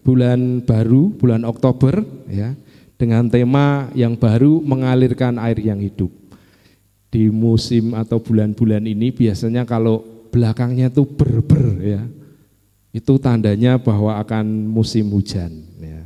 bulan 0.02 0.66
baru, 0.66 1.14
bulan 1.14 1.46
Oktober 1.46 2.02
ya, 2.26 2.58
dengan 2.98 3.30
tema 3.30 3.86
yang 3.94 4.18
baru 4.18 4.66
mengalirkan 4.66 5.38
air 5.38 5.62
yang 5.62 5.78
hidup. 5.78 6.10
Di 7.14 7.30
musim 7.30 7.94
atau 7.94 8.18
bulan-bulan 8.18 8.90
ini 8.90 9.14
biasanya 9.14 9.62
kalau 9.62 10.02
belakangnya 10.34 10.90
tuh 10.90 11.06
berber 11.06 11.66
ya. 11.86 12.02
Itu 12.90 13.22
tandanya 13.22 13.78
bahwa 13.78 14.18
akan 14.26 14.74
musim 14.74 15.14
hujan 15.14 15.54
ya. 15.78 16.02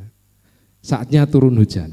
Saatnya 0.83 1.23
turun 1.23 1.55
hujan. 1.55 1.87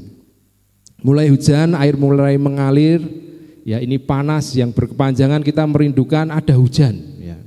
Mulai 0.99 1.31
hujan, 1.31 1.71
air 1.79 1.95
mulai 1.95 2.35
mengalir, 2.35 3.28
ya 3.63 3.79
ini 3.79 3.99
panas 3.99 4.51
yang 4.55 4.71
berkepanjangan 4.75 5.43
kita 5.43 5.63
merindukan 5.65 6.29
ada 6.31 6.55
hujan 6.55 6.95
ya. 7.19 7.37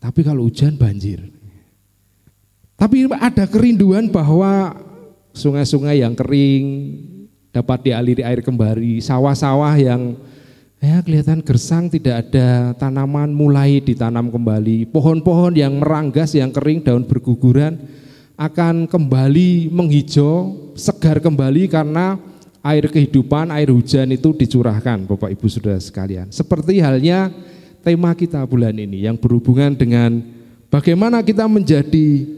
Tapi 0.00 0.24
kalau 0.24 0.48
hujan 0.48 0.80
banjir. 0.80 1.20
Tapi 2.80 3.04
ada 3.12 3.44
kerinduan 3.44 4.08
bahwa 4.08 4.72
sungai-sungai 5.36 6.00
yang 6.00 6.16
kering 6.16 6.64
dapat 7.52 7.92
dialiri 7.92 8.24
air 8.24 8.40
kembali, 8.40 9.04
sawah-sawah 9.04 9.76
yang 9.76 10.16
ya 10.80 11.04
kelihatan 11.04 11.44
gersang 11.44 11.92
tidak 11.92 12.24
ada 12.24 12.72
tanaman 12.80 13.28
mulai 13.36 13.84
ditanam 13.84 14.32
kembali, 14.32 14.88
pohon-pohon 14.88 15.52
yang 15.60 15.76
meranggas 15.76 16.32
yang 16.32 16.48
kering 16.48 16.80
daun 16.80 17.04
berguguran 17.04 17.76
akan 18.40 18.88
kembali 18.88 19.68
menghijau, 19.68 20.72
segar 20.72 21.20
kembali 21.20 21.68
karena 21.68 22.16
air 22.60 22.84
kehidupan, 22.88 23.48
air 23.52 23.72
hujan 23.72 24.12
itu 24.12 24.36
dicurahkan 24.36 25.08
Bapak 25.08 25.32
Ibu 25.32 25.46
Saudara 25.48 25.80
sekalian. 25.80 26.28
Seperti 26.28 26.80
halnya 26.80 27.32
tema 27.80 28.12
kita 28.12 28.44
bulan 28.44 28.76
ini 28.76 29.08
yang 29.08 29.16
berhubungan 29.16 29.72
dengan 29.72 30.20
bagaimana 30.68 31.24
kita 31.24 31.48
menjadi 31.48 32.28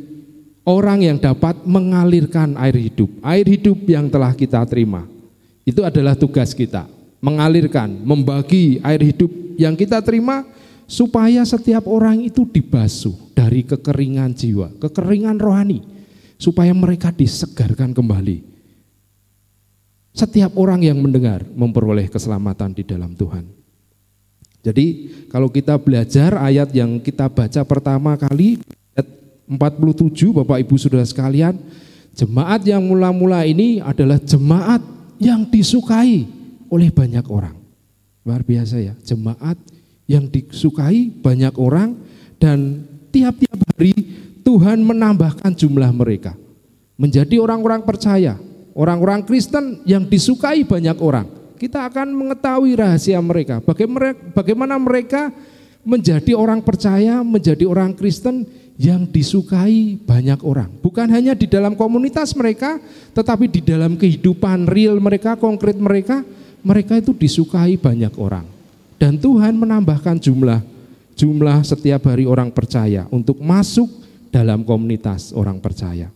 orang 0.63 1.03
yang 1.03 1.19
dapat 1.19 1.59
mengalirkan 1.67 2.55
air 2.59 2.79
hidup. 2.79 3.11
Air 3.27 3.47
hidup 3.51 3.79
yang 3.87 4.07
telah 4.07 4.31
kita 4.35 4.63
terima. 4.71 5.07
Itu 5.63 5.87
adalah 5.87 6.19
tugas 6.19 6.55
kita, 6.55 6.87
mengalirkan, 7.23 8.03
membagi 8.03 8.83
air 8.83 9.03
hidup 9.03 9.31
yang 9.59 9.79
kita 9.79 10.03
terima 10.03 10.43
supaya 10.91 11.47
setiap 11.47 11.87
orang 11.87 12.23
itu 12.27 12.43
dibasuh 12.43 13.15
dari 13.35 13.63
kekeringan 13.63 14.35
jiwa, 14.35 14.75
kekeringan 14.83 15.39
rohani, 15.39 15.87
supaya 16.35 16.75
mereka 16.75 17.15
disegarkan 17.15 17.95
kembali 17.95 18.52
setiap 20.13 20.53
orang 20.61 20.85
yang 20.85 21.01
mendengar 21.01 21.41
memperoleh 21.57 22.07
keselamatan 22.09 22.77
di 22.77 22.85
dalam 22.85 23.17
Tuhan. 23.17 23.49
Jadi 24.63 25.11
kalau 25.27 25.51
kita 25.51 25.75
belajar 25.81 26.39
ayat 26.39 26.71
yang 26.71 27.03
kita 27.03 27.27
baca 27.27 27.61
pertama 27.67 28.15
kali 28.15 28.63
ayat 28.95 29.09
47 29.51 30.39
Bapak 30.39 30.63
Ibu 30.63 30.79
Saudara 30.79 31.03
sekalian, 31.03 31.59
jemaat 32.15 32.63
yang 32.63 32.85
mula-mula 32.85 33.43
ini 33.43 33.83
adalah 33.83 34.23
jemaat 34.23 34.85
yang 35.19 35.43
disukai 35.49 36.29
oleh 36.71 36.95
banyak 36.95 37.27
orang. 37.27 37.59
Luar 38.23 38.47
biasa 38.47 38.79
ya, 38.79 38.95
jemaat 39.03 39.59
yang 40.07 40.31
disukai 40.31 41.11
banyak 41.11 41.59
orang 41.59 41.99
dan 42.39 42.87
tiap-tiap 43.11 43.59
hari 43.75 43.97
Tuhan 44.47 44.79
menambahkan 44.83 45.59
jumlah 45.59 45.91
mereka 45.91 46.39
menjadi 46.95 47.43
orang-orang 47.43 47.83
percaya 47.83 48.39
Orang-orang 48.73 49.25
Kristen 49.29 49.85
yang 49.85 50.09
disukai 50.09 50.65
banyak 50.65 50.99
orang. 51.01 51.29
kita 51.63 51.87
akan 51.87 52.11
mengetahui 52.11 52.75
rahasia 52.75 53.23
mereka. 53.23 53.63
Bagaimana 54.35 54.75
mereka 54.83 55.31
menjadi 55.87 56.35
orang 56.35 56.59
percaya, 56.59 57.23
menjadi 57.23 57.71
orang 57.71 57.95
Kristen 57.95 58.43
yang 58.75 59.07
disukai 59.07 59.95
banyak 60.03 60.43
orang. 60.43 60.67
Bukan 60.83 61.07
hanya 61.07 61.39
di 61.39 61.47
dalam 61.47 61.79
komunitas 61.79 62.35
mereka, 62.35 62.83
tetapi 63.15 63.47
di 63.47 63.63
dalam 63.63 63.95
kehidupan 63.95 64.67
real 64.67 64.99
mereka, 64.99 65.39
konkret 65.39 65.79
mereka, 65.79 66.27
mereka 66.67 66.99
itu 66.99 67.15
disukai 67.15 67.79
banyak 67.79 68.11
orang. 68.19 68.43
Dan 68.99 69.23
Tuhan 69.23 69.55
menambahkan 69.55 70.19
jumlah 70.19 70.63
jumlah 71.15 71.63
setiap 71.63 72.11
hari 72.11 72.25
orang 72.25 72.51
percaya 72.51 73.07
untuk 73.13 73.39
masuk 73.39 73.87
dalam 74.33 74.65
komunitas 74.67 75.31
orang 75.31 75.61
percaya. 75.61 76.11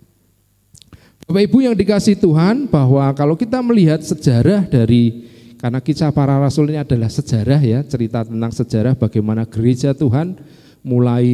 Bapak 1.26 1.42
Ibu 1.42 1.58
yang 1.58 1.74
dikasih 1.74 2.22
Tuhan 2.22 2.70
bahwa 2.70 3.02
kalau 3.10 3.34
kita 3.34 3.58
melihat 3.58 3.98
sejarah 3.98 4.62
dari 4.62 5.26
karena 5.58 5.82
kisah 5.82 6.14
para 6.14 6.38
rasul 6.38 6.70
ini 6.70 6.78
adalah 6.78 7.10
sejarah 7.10 7.58
ya, 7.58 7.82
cerita 7.82 8.22
tentang 8.22 8.54
sejarah 8.54 8.94
bagaimana 8.94 9.42
gereja 9.42 9.90
Tuhan 9.90 10.38
mulai 10.86 11.26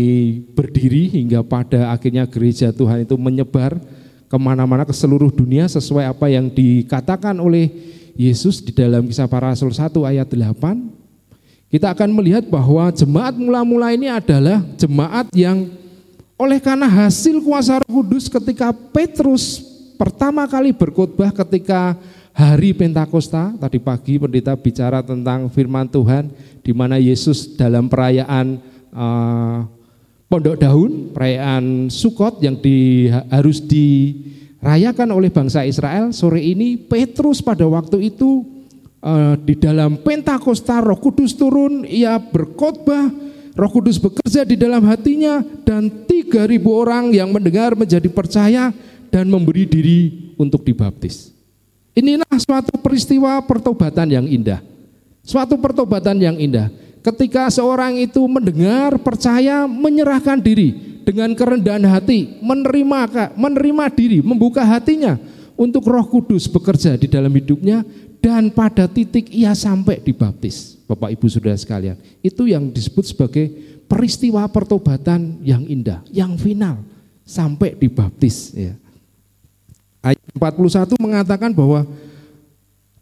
berdiri 0.57 1.13
hingga 1.13 1.45
pada 1.45 1.93
akhirnya 1.93 2.25
gereja 2.25 2.73
Tuhan 2.73 3.05
itu 3.05 3.21
menyebar 3.21 3.77
ke 4.33 4.37
mana-mana 4.41 4.89
ke 4.89 4.97
seluruh 4.97 5.29
dunia 5.29 5.69
sesuai 5.69 6.09
apa 6.09 6.33
yang 6.33 6.49
dikatakan 6.49 7.37
oleh 7.37 7.69
Yesus 8.17 8.65
di 8.65 8.73
dalam 8.73 9.05
kisah 9.05 9.29
para 9.29 9.53
rasul 9.53 9.77
1 9.77 9.93
ayat 10.09 10.25
8 10.25 11.69
kita 11.69 11.93
akan 11.93 12.17
melihat 12.17 12.49
bahwa 12.49 12.89
jemaat 12.97 13.37
mula-mula 13.37 13.93
ini 13.93 14.09
adalah 14.09 14.65
jemaat 14.81 15.29
yang 15.37 15.69
oleh 16.41 16.57
karena 16.65 16.89
hasil 16.89 17.45
kuasa 17.45 17.85
roh 17.85 18.01
kudus 18.01 18.33
ketika 18.33 18.73
Petrus 18.73 19.72
pertama 19.99 20.49
kali 20.49 20.73
berkhotbah 20.73 21.31
ketika 21.33 21.97
hari 22.33 22.73
Pentakosta 22.73 23.53
tadi 23.61 23.77
pagi 23.77 24.17
pendeta 24.17 24.57
bicara 24.57 25.05
tentang 25.05 25.53
firman 25.53 25.89
Tuhan 25.89 26.33
di 26.65 26.73
mana 26.73 26.97
Yesus 26.97 27.55
dalam 27.55 27.93
perayaan 27.93 28.57
uh, 28.93 29.69
pondok 30.33 30.57
daun, 30.57 31.13
perayaan 31.13 31.93
Sukot 31.93 32.41
yang 32.41 32.57
di, 32.57 33.13
harus 33.29 33.61
dirayakan 33.61 35.13
oleh 35.13 35.29
bangsa 35.29 35.69
Israel. 35.69 36.09
Sore 36.17 36.41
ini 36.41 36.81
Petrus 36.81 37.45
pada 37.45 37.69
waktu 37.69 38.09
itu 38.09 38.41
uh, 39.05 39.37
di 39.37 39.53
dalam 39.61 40.01
Pentakosta 40.01 40.81
Roh 40.81 40.97
Kudus 40.97 41.37
turun, 41.37 41.85
ia 41.85 42.17
berkhotbah, 42.17 43.13
Roh 43.53 43.71
Kudus 43.77 44.01
bekerja 44.01 44.49
di 44.49 44.57
dalam 44.57 44.89
hatinya 44.89 45.45
dan 45.69 46.09
3000 46.09 46.49
orang 46.65 47.13
yang 47.13 47.29
mendengar 47.29 47.77
menjadi 47.77 48.09
percaya 48.09 48.73
dan 49.13 49.29
memberi 49.29 49.69
diri 49.69 50.33
untuk 50.41 50.65
dibaptis. 50.65 51.37
Inilah 51.93 52.25
suatu 52.41 52.73
peristiwa 52.81 53.37
pertobatan 53.45 54.09
yang 54.09 54.25
indah. 54.25 54.65
Suatu 55.21 55.61
pertobatan 55.61 56.17
yang 56.17 56.41
indah. 56.41 56.73
Ketika 57.05 57.53
seorang 57.53 58.01
itu 58.01 58.25
mendengar, 58.25 58.97
percaya, 58.97 59.69
menyerahkan 59.69 60.41
diri 60.41 61.03
dengan 61.05 61.37
kerendahan 61.37 61.85
hati, 61.85 62.41
menerima 62.41 63.35
menerima 63.37 63.85
diri, 63.93 64.19
membuka 64.25 64.65
hatinya 64.65 65.21
untuk 65.59 65.85
Roh 65.85 66.07
Kudus 66.09 66.49
bekerja 66.49 66.97
di 66.97 67.11
dalam 67.11 67.31
hidupnya 67.35 67.85
dan 68.23 68.49
pada 68.55 68.87
titik 68.89 69.29
ia 69.35 69.53
sampai 69.53 70.01
dibaptis. 70.01 70.79
Bapak 70.87 71.13
Ibu 71.13 71.27
Saudara 71.29 71.59
sekalian, 71.59 71.99
itu 72.23 72.47
yang 72.49 72.71
disebut 72.71 73.05
sebagai 73.11 73.51
peristiwa 73.91 74.47
pertobatan 74.47 75.43
yang 75.43 75.67
indah, 75.67 76.01
yang 76.09 76.39
final 76.39 76.81
sampai 77.27 77.75
dibaptis 77.75 78.55
ya. 78.55 78.79
Ayat 80.03 80.19
41 80.35 80.99
mengatakan 80.99 81.55
bahwa 81.55 81.87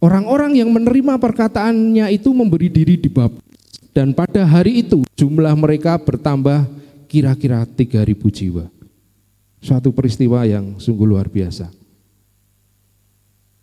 orang-orang 0.05 0.61
yang 0.61 0.69
menerima 0.69 1.17
perkataannya 1.17 2.13
itu 2.13 2.29
memberi 2.37 2.69
diri 2.69 3.01
dibaptis 3.01 3.51
dan 3.91 4.15
pada 4.15 4.47
hari 4.47 4.85
itu 4.87 5.03
jumlah 5.19 5.53
mereka 5.59 5.99
bertambah 5.99 6.69
kira-kira 7.11 7.67
3000 7.67 8.07
jiwa. 8.31 8.65
Suatu 9.61 9.91
peristiwa 9.93 10.47
yang 10.47 10.79
sungguh 10.79 11.05
luar 11.05 11.27
biasa. 11.27 11.69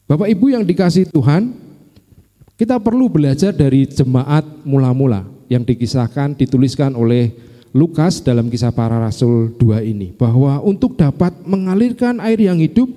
Bapak 0.07 0.29
Ibu 0.29 0.53
yang 0.53 0.63
dikasih 0.63 1.09
Tuhan, 1.09 1.51
kita 2.59 2.77
perlu 2.77 3.09
belajar 3.11 3.55
dari 3.55 3.87
jemaat 3.87 4.45
mula-mula 4.65 5.25
yang 5.47 5.63
dikisahkan, 5.63 6.37
dituliskan 6.37 6.93
oleh 6.93 7.33
Lukas 7.75 8.23
dalam 8.23 8.47
kisah 8.47 8.71
para 8.71 8.99
rasul 8.99 9.51
2 9.57 9.83
ini. 9.83 10.13
Bahwa 10.15 10.59
untuk 10.63 10.95
dapat 10.95 11.33
mengalirkan 11.43 12.19
air 12.23 12.39
yang 12.39 12.59
hidup, 12.59 12.87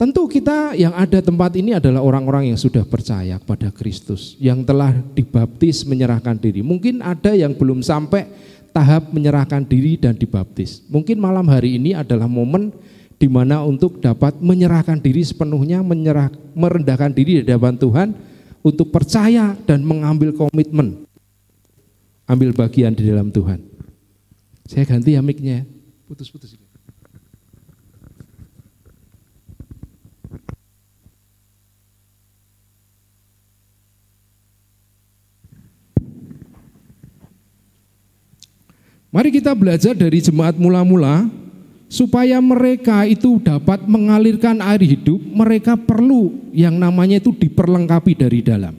Tentu 0.00 0.24
kita 0.32 0.72
yang 0.80 0.96
ada 0.96 1.20
tempat 1.20 1.52
ini 1.60 1.76
adalah 1.76 2.00
orang-orang 2.00 2.48
yang 2.48 2.56
sudah 2.56 2.88
percaya 2.88 3.36
kepada 3.36 3.68
Kristus, 3.68 4.32
yang 4.40 4.64
telah 4.64 4.96
dibaptis 5.12 5.84
menyerahkan 5.84 6.40
diri. 6.40 6.64
Mungkin 6.64 7.04
ada 7.04 7.36
yang 7.36 7.52
belum 7.52 7.84
sampai 7.84 8.24
tahap 8.72 9.12
menyerahkan 9.12 9.60
diri 9.60 10.00
dan 10.00 10.16
dibaptis. 10.16 10.80
Mungkin 10.88 11.20
malam 11.20 11.44
hari 11.52 11.76
ini 11.76 11.92
adalah 11.92 12.24
momen 12.24 12.72
di 13.20 13.28
mana 13.28 13.60
untuk 13.60 14.00
dapat 14.00 14.40
menyerahkan 14.40 14.96
diri 15.04 15.20
sepenuhnya, 15.20 15.84
menyerah, 15.84 16.32
merendahkan 16.56 17.12
diri 17.12 17.44
di 17.44 17.52
hadapan 17.52 17.76
Tuhan 17.76 18.08
untuk 18.64 18.88
percaya 18.88 19.52
dan 19.68 19.84
mengambil 19.84 20.32
komitmen, 20.32 21.04
ambil 22.24 22.56
bagian 22.56 22.96
di 22.96 23.04
dalam 23.04 23.28
Tuhan. 23.28 23.60
Saya 24.64 24.88
ganti 24.88 25.12
ya 25.12 25.20
mic-nya, 25.20 25.68
putus-putus. 26.08 26.69
Mari 39.10 39.34
kita 39.34 39.50
belajar 39.58 39.90
dari 39.90 40.22
jemaat 40.22 40.54
mula-mula 40.54 41.26
supaya 41.90 42.38
mereka 42.38 43.02
itu 43.10 43.42
dapat 43.42 43.82
mengalirkan 43.82 44.62
air 44.62 44.86
hidup, 44.86 45.18
mereka 45.18 45.74
perlu 45.74 46.30
yang 46.54 46.78
namanya 46.78 47.18
itu 47.18 47.34
diperlengkapi 47.34 48.14
dari 48.14 48.38
dalam. 48.38 48.70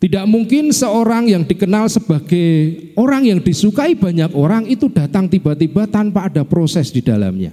Tidak 0.00 0.24
mungkin 0.24 0.72
seorang 0.72 1.28
yang 1.28 1.44
dikenal 1.44 1.92
sebagai 1.92 2.48
orang 2.96 3.28
yang 3.28 3.44
disukai 3.44 3.92
banyak 3.92 4.32
orang 4.32 4.64
itu 4.64 4.88
datang 4.88 5.28
tiba-tiba 5.28 5.84
tanpa 5.84 6.32
ada 6.32 6.40
proses 6.40 6.88
di 6.88 7.04
dalamnya. 7.04 7.52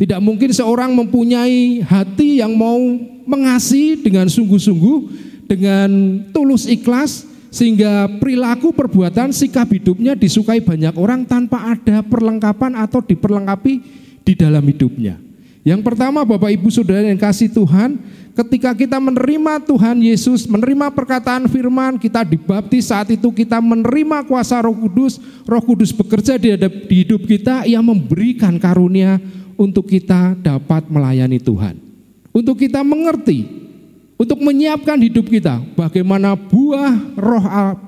Tidak 0.00 0.16
mungkin 0.24 0.56
seorang 0.56 0.96
mempunyai 0.96 1.84
hati 1.84 2.40
yang 2.40 2.56
mau 2.56 2.80
mengasihi 3.28 4.00
dengan 4.00 4.32
sungguh-sungguh, 4.32 4.98
dengan 5.44 6.24
tulus 6.32 6.64
ikhlas, 6.64 7.28
sehingga 7.54 8.10
perilaku 8.18 8.74
perbuatan 8.74 9.30
sikap 9.30 9.70
hidupnya 9.70 10.18
disukai 10.18 10.58
banyak 10.58 10.98
orang 10.98 11.22
tanpa 11.22 11.70
ada 11.70 12.02
perlengkapan 12.02 12.74
atau 12.74 12.98
diperlengkapi 12.98 13.72
di 14.26 14.34
dalam 14.34 14.66
hidupnya. 14.66 15.22
Yang 15.62 15.86
pertama 15.86 16.26
Bapak 16.26 16.50
Ibu 16.50 16.66
Saudara 16.74 17.06
yang 17.06 17.16
kasih 17.16 17.48
Tuhan, 17.54 17.96
ketika 18.34 18.74
kita 18.74 18.98
menerima 18.98 19.62
Tuhan 19.64 20.02
Yesus, 20.02 20.50
menerima 20.50 20.90
perkataan 20.92 21.46
firman, 21.46 21.96
kita 21.96 22.26
dibaptis 22.26 22.90
saat 22.90 23.14
itu 23.14 23.30
kita 23.30 23.62
menerima 23.62 24.26
kuasa 24.26 24.58
Roh 24.58 24.74
Kudus, 24.74 25.22
Roh 25.46 25.62
Kudus 25.62 25.94
bekerja 25.94 26.34
di 26.36 26.58
hidup 26.90 27.22
kita 27.22 27.70
yang 27.70 27.86
memberikan 27.86 28.58
karunia 28.58 29.22
untuk 29.54 29.86
kita 29.88 30.34
dapat 30.42 30.90
melayani 30.90 31.38
Tuhan. 31.38 31.78
Untuk 32.34 32.58
kita 32.58 32.82
mengerti 32.82 33.63
untuk 34.14 34.38
menyiapkan 34.38 34.98
hidup 35.02 35.26
kita 35.26 35.58
bagaimana 35.74 36.38
buah 36.38 37.18
roh 37.18 37.44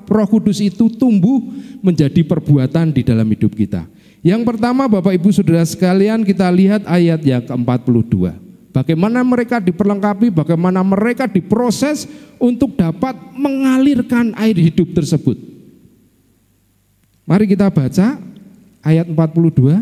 roh 0.07 0.27
kudus 0.27 0.59
itu 0.59 0.91
tumbuh 0.91 1.39
menjadi 1.79 2.27
perbuatan 2.27 2.91
di 2.91 3.07
dalam 3.07 3.27
hidup 3.31 3.55
kita. 3.55 3.87
Yang 4.27 4.43
pertama 4.43 4.91
Bapak 4.91 5.15
Ibu 5.15 5.31
Saudara 5.31 5.63
sekalian 5.63 6.27
kita 6.27 6.51
lihat 6.51 6.83
ayat 6.91 7.23
yang 7.23 7.47
ke-42. 7.47 8.43
Bagaimana 8.75 9.23
mereka 9.23 9.57
diperlengkapi, 9.63 10.35
bagaimana 10.35 10.83
mereka 10.83 11.25
diproses 11.31 12.05
untuk 12.37 12.77
dapat 12.77 13.17
mengalirkan 13.33 14.35
air 14.37 14.59
hidup 14.59 14.93
tersebut. 14.93 15.39
Mari 17.25 17.47
kita 17.49 17.71
baca 17.71 18.19
ayat 18.83 19.07
42. 19.09 19.81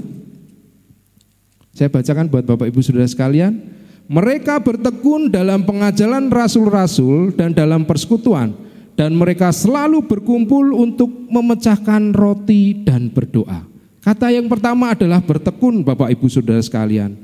Saya 1.74 1.90
bacakan 1.90 2.30
buat 2.30 2.44
Bapak 2.46 2.70
Ibu 2.70 2.80
Saudara 2.86 3.08
sekalian. 3.08 3.58
Mereka 4.04 4.60
bertekun 4.60 5.32
dalam 5.32 5.64
pengajaran 5.64 6.28
rasul-rasul 6.28 7.32
dan 7.32 7.56
dalam 7.56 7.88
persekutuan 7.88 8.52
dan 8.94 9.16
mereka 9.16 9.50
selalu 9.50 10.04
berkumpul 10.06 10.76
untuk 10.76 11.10
memecahkan 11.32 12.14
roti 12.14 12.84
dan 12.84 13.10
berdoa. 13.10 13.66
Kata 14.04 14.30
yang 14.30 14.46
pertama 14.46 14.92
adalah 14.92 15.24
bertekun 15.24 15.82
Bapak 15.82 16.12
Ibu 16.12 16.28
Saudara 16.28 16.60
sekalian. 16.60 17.16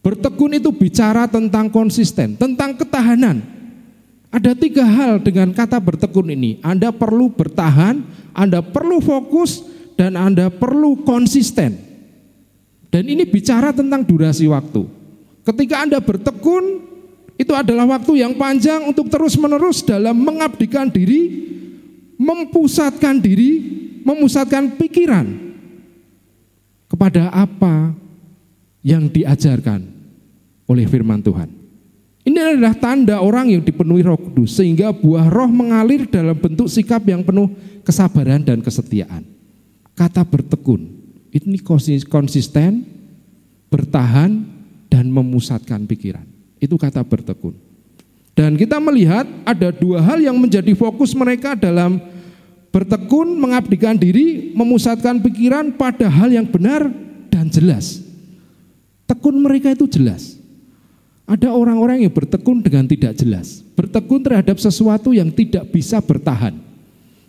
Bertekun 0.00 0.54
itu 0.54 0.70
bicara 0.70 1.26
tentang 1.26 1.66
konsisten, 1.66 2.38
tentang 2.38 2.78
ketahanan. 2.78 3.42
Ada 4.30 4.54
tiga 4.54 4.86
hal 4.86 5.18
dengan 5.18 5.50
kata 5.50 5.82
bertekun 5.82 6.30
ini. 6.30 6.62
Anda 6.62 6.94
perlu 6.94 7.34
bertahan, 7.34 8.06
Anda 8.30 8.62
perlu 8.62 9.02
fokus, 9.02 9.66
dan 9.98 10.14
Anda 10.14 10.46
perlu 10.46 11.02
konsisten. 11.02 11.82
Dan 12.94 13.10
ini 13.10 13.26
bicara 13.26 13.74
tentang 13.74 14.06
durasi 14.06 14.46
waktu. 14.46 14.95
Ketika 15.46 15.86
Anda 15.86 16.02
bertekun, 16.02 16.82
Itu 17.36 17.52
adalah 17.52 17.84
waktu 17.84 18.24
yang 18.24 18.32
panjang 18.40 18.88
untuk 18.88 19.12
terus-menerus 19.12 19.84
dalam 19.84 20.16
mengabdikan 20.16 20.88
diri, 20.88 21.44
mempusatkan 22.16 23.20
diri, 23.20 23.60
memusatkan 24.00 24.72
pikiran 24.80 25.28
kepada 26.88 27.28
apa 27.28 27.92
yang 28.80 29.04
diajarkan 29.12 29.84
oleh 30.64 30.88
firman 30.88 31.20
Tuhan. 31.20 31.52
Ini 32.24 32.56
adalah 32.56 32.74
tanda 32.74 33.20
orang 33.20 33.52
yang 33.52 33.62
dipenuhi 33.62 34.02
Roh 34.02 34.18
Kudus 34.18 34.58
sehingga 34.58 34.90
buah 34.90 35.30
roh 35.30 35.46
mengalir 35.46 36.10
dalam 36.10 36.34
bentuk 36.34 36.66
sikap 36.66 37.04
yang 37.06 37.22
penuh 37.22 37.52
kesabaran 37.86 38.42
dan 38.42 38.64
kesetiaan. 38.64 39.22
Kata 39.92 40.24
bertekun, 40.24 40.88
ini 41.30 41.60
konsisten, 42.08 42.82
bertahan 43.70 44.55
dan 44.96 45.12
memusatkan 45.12 45.84
pikiran. 45.84 46.24
Itu 46.56 46.80
kata 46.80 47.04
bertekun. 47.04 47.52
Dan 48.32 48.56
kita 48.56 48.80
melihat 48.80 49.28
ada 49.44 49.68
dua 49.68 50.00
hal 50.00 50.24
yang 50.24 50.40
menjadi 50.40 50.72
fokus 50.72 51.12
mereka 51.12 51.52
dalam 51.52 52.00
bertekun, 52.72 53.36
mengabdikan 53.36 53.92
diri, 53.92 54.56
memusatkan 54.56 55.20
pikiran 55.20 55.76
pada 55.76 56.08
hal 56.08 56.32
yang 56.32 56.48
benar 56.48 56.88
dan 57.28 57.52
jelas. 57.52 58.00
Tekun 59.04 59.36
mereka 59.36 59.76
itu 59.76 59.84
jelas. 59.84 60.40
Ada 61.28 61.52
orang-orang 61.52 62.08
yang 62.08 62.12
bertekun 62.12 62.64
dengan 62.64 62.88
tidak 62.88 63.20
jelas, 63.20 63.60
bertekun 63.76 64.24
terhadap 64.24 64.56
sesuatu 64.56 65.12
yang 65.12 65.28
tidak 65.28 65.68
bisa 65.68 66.00
bertahan. 66.00 66.56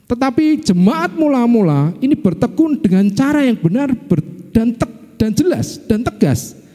Tetapi 0.07 0.63
jemaat 0.63 1.11
mula-mula 1.19 1.91
ini 1.99 2.15
bertekun 2.15 2.79
dengan 2.79 3.11
cara 3.11 3.43
yang 3.43 3.59
benar 3.59 3.91
dan 4.55 4.71
tek, 4.71 4.91
dan 5.19 5.31
jelas 5.35 5.81
dan 5.83 6.05
tegas. 6.05 6.66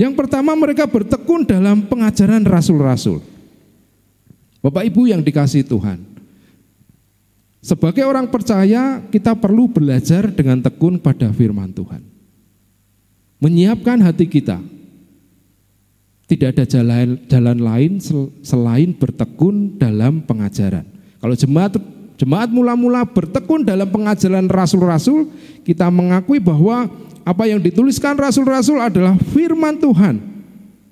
Yang 0.00 0.16
pertama 0.16 0.56
mereka 0.56 0.88
bertekun 0.88 1.44
dalam 1.44 1.84
pengajaran 1.84 2.40
rasul-rasul. 2.48 3.20
Bapak 4.64 4.88
Ibu 4.88 5.12
yang 5.12 5.20
dikasih 5.20 5.68
Tuhan. 5.68 6.00
Sebagai 7.60 8.08
orang 8.08 8.32
percaya, 8.32 9.04
kita 9.12 9.36
perlu 9.36 9.68
belajar 9.68 10.32
dengan 10.32 10.64
tekun 10.64 10.96
pada 10.96 11.28
firman 11.36 11.68
Tuhan. 11.76 12.00
Menyiapkan 13.44 14.00
hati 14.00 14.24
kita 14.24 14.64
tidak 16.24 16.56
ada 16.56 16.64
jalan, 16.64 17.20
jalan 17.28 17.58
lain 17.60 17.92
selain 18.40 18.96
bertekun 18.96 19.76
dalam 19.76 20.24
pengajaran. 20.24 20.88
Kalau 21.20 21.36
jemaat 21.36 21.76
jemaat 22.20 22.52
mula-mula 22.52 23.08
bertekun 23.08 23.64
dalam 23.64 23.88
pengajaran 23.88 24.44
rasul-rasul, 24.44 25.32
kita 25.64 25.88
mengakui 25.88 26.36
bahwa 26.36 26.92
apa 27.24 27.48
yang 27.48 27.56
dituliskan 27.56 28.12
rasul-rasul 28.12 28.76
adalah 28.76 29.16
firman 29.32 29.80
Tuhan 29.80 30.20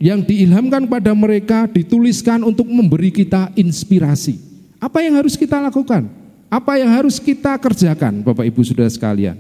yang 0.01 0.25
diilhamkan 0.25 0.89
pada 0.89 1.13
mereka 1.13 1.69
dituliskan 1.69 2.41
untuk 2.41 2.65
memberi 2.65 3.13
kita 3.13 3.53
inspirasi. 3.53 4.41
Apa 4.81 5.05
yang 5.05 5.21
harus 5.21 5.37
kita 5.37 5.61
lakukan? 5.61 6.09
Apa 6.49 6.81
yang 6.81 6.89
harus 6.89 7.21
kita 7.21 7.61
kerjakan, 7.61 8.25
Bapak 8.25 8.49
Ibu 8.49 8.65
Saudara 8.65 8.89
sekalian? 8.89 9.37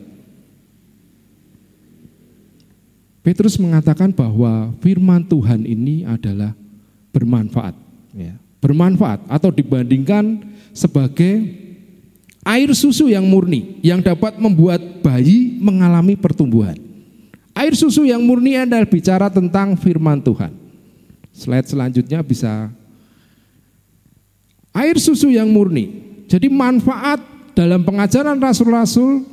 Petrus 3.24 3.56
mengatakan 3.56 4.12
bahwa 4.12 4.76
firman 4.84 5.24
Tuhan 5.24 5.64
ini 5.64 6.04
adalah 6.04 6.52
bermanfaat, 7.12 7.76
ya. 8.12 8.36
bermanfaat 8.60 9.24
atau 9.28 9.48
dibandingkan 9.52 10.42
sebagai 10.72 11.67
air 12.48 12.72
susu 12.72 13.12
yang 13.12 13.28
murni 13.28 13.76
yang 13.84 14.00
dapat 14.00 14.40
membuat 14.40 14.80
bayi 15.04 15.60
mengalami 15.60 16.16
pertumbuhan. 16.16 16.80
Air 17.52 17.76
susu 17.76 18.08
yang 18.08 18.24
murni 18.24 18.56
adalah 18.56 18.88
bicara 18.88 19.28
tentang 19.28 19.76
firman 19.76 20.24
Tuhan. 20.24 20.54
Slide 21.36 21.68
selanjutnya 21.68 22.24
bisa 22.24 22.72
air 24.72 24.96
susu 24.96 25.28
yang 25.28 25.50
murni. 25.52 26.08
Jadi 26.30 26.48
manfaat 26.48 27.20
dalam 27.52 27.84
pengajaran 27.84 28.38
rasul-rasul 28.40 29.26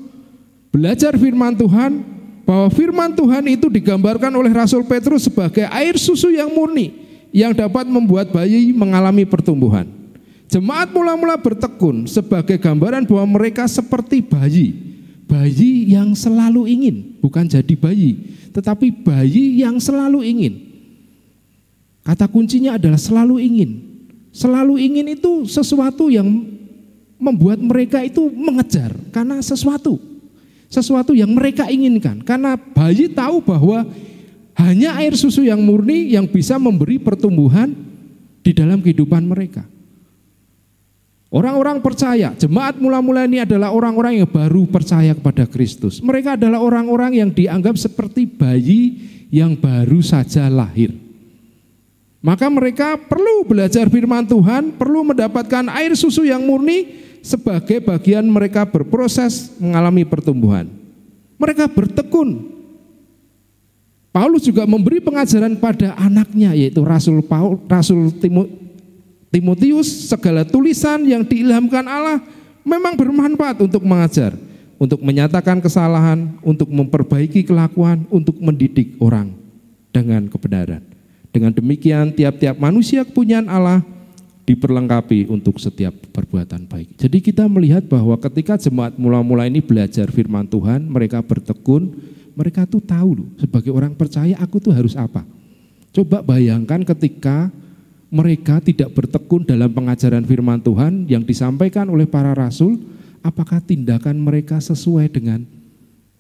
belajar 0.74 1.16
firman 1.16 1.56
Tuhan 1.56 2.04
bahwa 2.44 2.68
firman 2.74 3.16
Tuhan 3.16 3.44
itu 3.48 3.68
digambarkan 3.72 4.32
oleh 4.34 4.54
Rasul 4.54 4.86
Petrus 4.86 5.26
sebagai 5.26 5.66
air 5.70 5.98
susu 5.98 6.30
yang 6.30 6.54
murni 6.54 6.94
yang 7.34 7.52
dapat 7.52 7.90
membuat 7.90 8.30
bayi 8.32 8.72
mengalami 8.72 9.26
pertumbuhan. 9.26 10.05
Jemaat 10.50 10.94
mula-mula 10.94 11.36
bertekun 11.42 12.06
sebagai 12.06 12.62
gambaran 12.62 13.10
bahwa 13.10 13.40
mereka 13.40 13.66
seperti 13.66 14.22
bayi. 14.22 14.68
Bayi 15.26 15.90
yang 15.90 16.14
selalu 16.14 16.70
ingin, 16.70 17.18
bukan 17.18 17.50
jadi 17.50 17.74
bayi, 17.74 18.38
tetapi 18.54 18.94
bayi 19.02 19.66
yang 19.66 19.82
selalu 19.82 20.22
ingin. 20.22 20.54
Kata 22.06 22.30
kuncinya 22.30 22.78
adalah 22.78 23.02
selalu 23.02 23.42
ingin. 23.42 23.72
Selalu 24.30 24.78
ingin 24.78 25.18
itu 25.18 25.50
sesuatu 25.50 26.14
yang 26.14 26.30
membuat 27.18 27.58
mereka 27.58 28.06
itu 28.06 28.30
mengejar 28.30 28.94
karena 29.10 29.42
sesuatu 29.42 29.98
sesuatu 30.70 31.16
yang 31.16 31.32
mereka 31.32 31.70
inginkan. 31.70 32.22
Karena 32.22 32.58
bayi 32.58 33.08
tahu 33.08 33.42
bahwa 33.42 33.88
hanya 34.60 35.00
air 35.00 35.16
susu 35.16 35.44
yang 35.44 35.64
murni 35.64 36.16
yang 36.16 36.28
bisa 36.28 36.60
memberi 36.60 37.00
pertumbuhan 37.00 37.72
di 38.44 38.52
dalam 38.52 38.84
kehidupan 38.84 39.24
mereka. 39.26 39.64
Orang-orang 41.36 41.84
percaya, 41.84 42.32
jemaat 42.32 42.80
mula-mula 42.80 43.28
ini 43.28 43.44
adalah 43.44 43.76
orang-orang 43.76 44.24
yang 44.24 44.30
baru 44.32 44.64
percaya 44.72 45.12
kepada 45.12 45.44
Kristus. 45.44 46.00
Mereka 46.00 46.40
adalah 46.40 46.64
orang-orang 46.64 47.20
yang 47.20 47.28
dianggap 47.28 47.76
seperti 47.76 48.24
bayi 48.24 49.04
yang 49.28 49.52
baru 49.60 50.00
saja 50.00 50.48
lahir. 50.48 50.96
Maka 52.24 52.48
mereka 52.48 52.96
perlu 52.96 53.44
belajar 53.44 53.92
firman 53.92 54.24
Tuhan, 54.24 54.80
perlu 54.80 55.12
mendapatkan 55.12 55.68
air 55.76 55.92
susu 56.00 56.24
yang 56.24 56.40
murni 56.40 57.04
sebagai 57.20 57.84
bagian 57.84 58.24
mereka 58.32 58.64
berproses 58.64 59.52
mengalami 59.60 60.08
pertumbuhan. 60.08 60.72
Mereka 61.36 61.68
bertekun. 61.68 62.56
Paulus 64.16 64.48
juga 64.48 64.64
memberi 64.64 65.04
pengajaran 65.04 65.60
pada 65.60 66.00
anaknya 66.00 66.56
yaitu 66.56 66.80
Rasul 66.80 67.20
Paul, 67.20 67.60
Rasul 67.68 68.16
Timotius 69.36 70.08
segala 70.08 70.48
tulisan 70.48 71.04
yang 71.04 71.28
diilhamkan 71.28 71.84
Allah 71.84 72.24
memang 72.64 72.96
bermanfaat 72.96 73.68
untuk 73.68 73.84
mengajar, 73.84 74.32
untuk 74.80 75.04
menyatakan 75.04 75.60
kesalahan, 75.60 76.40
untuk 76.40 76.72
memperbaiki 76.72 77.44
kelakuan, 77.44 78.08
untuk 78.08 78.40
mendidik 78.40 78.96
orang 79.04 79.36
dengan 79.92 80.32
kebenaran. 80.32 80.80
Dengan 81.36 81.52
demikian 81.52 82.16
tiap-tiap 82.16 82.56
manusia 82.56 83.04
kepunyaan 83.04 83.52
Allah 83.52 83.84
diperlengkapi 84.48 85.28
untuk 85.28 85.60
setiap 85.60 85.92
perbuatan 86.16 86.64
baik. 86.72 86.96
Jadi 86.96 87.20
kita 87.20 87.44
melihat 87.52 87.84
bahwa 87.92 88.16
ketika 88.16 88.56
jemaat 88.56 88.96
mula-mula 88.96 89.52
ini 89.52 89.60
belajar 89.60 90.08
firman 90.16 90.48
Tuhan, 90.48 90.88
mereka 90.88 91.20
bertekun, 91.20 91.92
mereka 92.40 92.64
tuh 92.64 92.80
tahu 92.80 93.20
loh, 93.20 93.28
sebagai 93.36 93.76
orang 93.76 93.92
percaya 94.00 94.40
aku 94.40 94.64
tuh 94.64 94.72
harus 94.72 94.96
apa. 94.96 95.28
Coba 95.92 96.24
bayangkan 96.24 96.88
ketika 96.88 97.52
mereka 98.16 98.64
tidak 98.64 98.96
bertekun 98.96 99.44
dalam 99.44 99.68
pengajaran 99.68 100.24
firman 100.24 100.64
Tuhan 100.64 101.04
yang 101.12 101.28
disampaikan 101.28 101.92
oleh 101.92 102.08
para 102.08 102.32
rasul, 102.32 102.80
apakah 103.20 103.60
tindakan 103.60 104.16
mereka 104.24 104.64
sesuai 104.64 105.12
dengan 105.12 105.44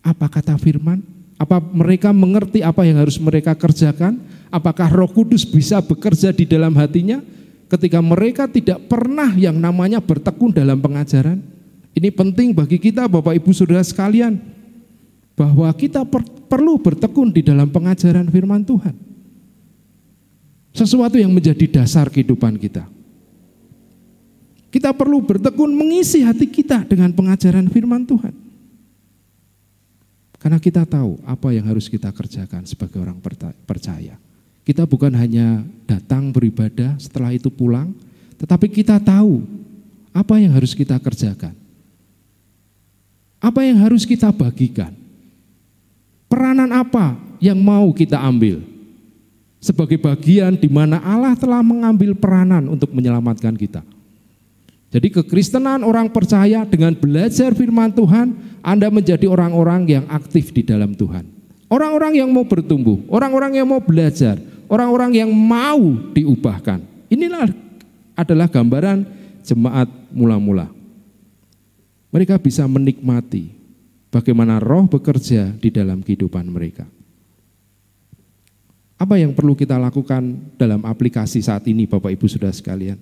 apa 0.03 0.27
kata 0.27 0.59
firman? 0.59 0.99
Apa 1.39 1.63
mereka 1.63 2.11
mengerti 2.11 2.59
apa 2.59 2.83
yang 2.83 2.99
harus 2.99 3.15
mereka 3.15 3.55
kerjakan? 3.55 4.19
Apakah 4.51 4.91
Roh 4.91 5.11
Kudus 5.11 5.47
bisa 5.47 5.79
bekerja 5.79 6.35
di 6.35 6.43
dalam 6.43 6.75
hatinya? 6.75 7.23
ketika 7.69 7.99
mereka 8.01 8.45
tidak 8.45 8.85
pernah 8.85 9.33
yang 9.33 9.57
namanya 9.57 10.01
bertekun 10.01 10.53
dalam 10.53 10.77
pengajaran. 10.77 11.41
Ini 11.95 12.11
penting 12.11 12.51
bagi 12.51 12.75
kita 12.75 13.07
Bapak 13.07 13.39
Ibu 13.39 13.55
Saudara 13.55 13.79
sekalian 13.79 14.35
bahwa 15.35 15.71
kita 15.71 16.03
per 16.03 16.27
perlu 16.45 16.77
bertekun 16.77 17.31
di 17.31 17.41
dalam 17.41 17.71
pengajaran 17.71 18.27
firman 18.29 18.67
Tuhan. 18.67 19.14
Sesuatu 20.75 21.15
yang 21.15 21.31
menjadi 21.31 21.79
dasar 21.79 22.11
kehidupan 22.11 22.59
kita. 22.59 22.83
Kita 24.67 24.91
perlu 24.91 25.23
bertekun 25.23 25.71
mengisi 25.71 26.19
hati 26.19 26.51
kita 26.51 26.83
dengan 26.83 27.15
pengajaran 27.15 27.71
firman 27.71 28.03
Tuhan. 28.03 28.35
Karena 30.35 30.59
kita 30.59 30.83
tahu 30.83 31.15
apa 31.23 31.55
yang 31.55 31.63
harus 31.71 31.87
kita 31.87 32.11
kerjakan 32.11 32.67
sebagai 32.67 32.99
orang 32.99 33.23
percaya. 33.63 34.19
Kita 34.67 34.83
bukan 34.83 35.15
hanya 35.15 35.63
datang 35.87 36.35
beribadah 36.35 36.99
setelah 36.99 37.31
itu 37.31 37.47
pulang, 37.47 37.95
tetapi 38.35 38.67
kita 38.67 38.99
tahu 38.99 39.47
apa 40.11 40.43
yang 40.43 40.51
harus 40.59 40.75
kita 40.75 40.99
kerjakan. 40.99 41.55
Apa 43.39 43.63
yang 43.63 43.79
harus 43.79 44.03
kita 44.03 44.27
bagikan. 44.35 44.91
Peranan 46.27 46.75
apa 46.75 47.15
yang 47.39 47.55
mau 47.63 47.95
kita 47.95 48.19
ambil. 48.19 48.74
Sebagai 49.65 49.97
bagian 49.97 50.53
di 50.53 50.69
mana 50.69 51.01
Allah 51.01 51.33
telah 51.33 51.65
mengambil 51.65 52.13
peranan 52.13 52.69
untuk 52.69 52.93
menyelamatkan 52.93 53.57
kita. 53.57 53.81
Jadi 54.93 55.09
kekristenan 55.09 55.81
orang 55.81 56.13
percaya 56.13 56.61
dengan 56.69 56.93
belajar 56.93 57.49
firman 57.57 57.89
Tuhan, 57.89 58.61
Anda 58.61 58.93
menjadi 58.93 59.25
orang-orang 59.25 59.89
yang 59.89 60.05
aktif 60.05 60.53
di 60.53 60.61
dalam 60.61 60.93
Tuhan. 60.93 61.25
Orang-orang 61.65 62.21
yang 62.21 62.29
mau 62.29 62.45
bertumbuh, 62.45 63.09
orang-orang 63.09 63.57
yang 63.57 63.65
mau 63.65 63.81
belajar, 63.81 64.37
orang-orang 64.69 65.25
yang 65.25 65.33
mau 65.33 65.97
diubahkan. 66.13 66.85
Inilah 67.09 67.49
adalah 68.13 68.45
gambaran 68.45 69.01
jemaat 69.41 69.89
mula-mula. 70.13 70.69
Mereka 72.13 72.37
bisa 72.37 72.69
menikmati 72.69 73.49
bagaimana 74.13 74.61
roh 74.61 74.85
bekerja 74.85 75.57
di 75.57 75.73
dalam 75.73 76.05
kehidupan 76.05 76.45
mereka. 76.53 76.85
Apa 78.95 79.19
yang 79.19 79.35
perlu 79.35 79.59
kita 79.59 79.75
lakukan 79.75 80.55
dalam 80.55 80.79
aplikasi 80.87 81.43
saat 81.43 81.67
ini 81.67 81.83
Bapak 81.83 82.15
Ibu 82.15 82.31
Saudara 82.31 82.55
sekalian? 82.55 82.95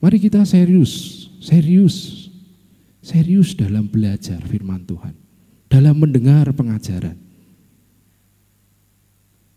Mari 0.00 0.18
kita 0.18 0.42
serius, 0.48 1.24
serius, 1.38 2.26
serius 3.04 3.52
dalam 3.52 3.86
belajar 3.86 4.40
firman 4.48 4.82
Tuhan, 4.88 5.14
dalam 5.68 5.94
mendengar 5.94 6.48
pengajaran. 6.56 7.14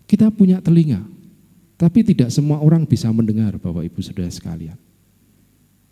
Kita 0.05 0.29
punya 0.29 0.61
telinga, 0.61 1.01
tapi 1.79 2.05
tidak 2.05 2.29
semua 2.29 2.61
orang 2.61 2.83
bisa 2.83 3.07
mendengar 3.15 3.55
Bapak 3.57 3.87
Ibu 3.89 3.99
Saudara 4.03 4.29
sekalian. 4.29 4.77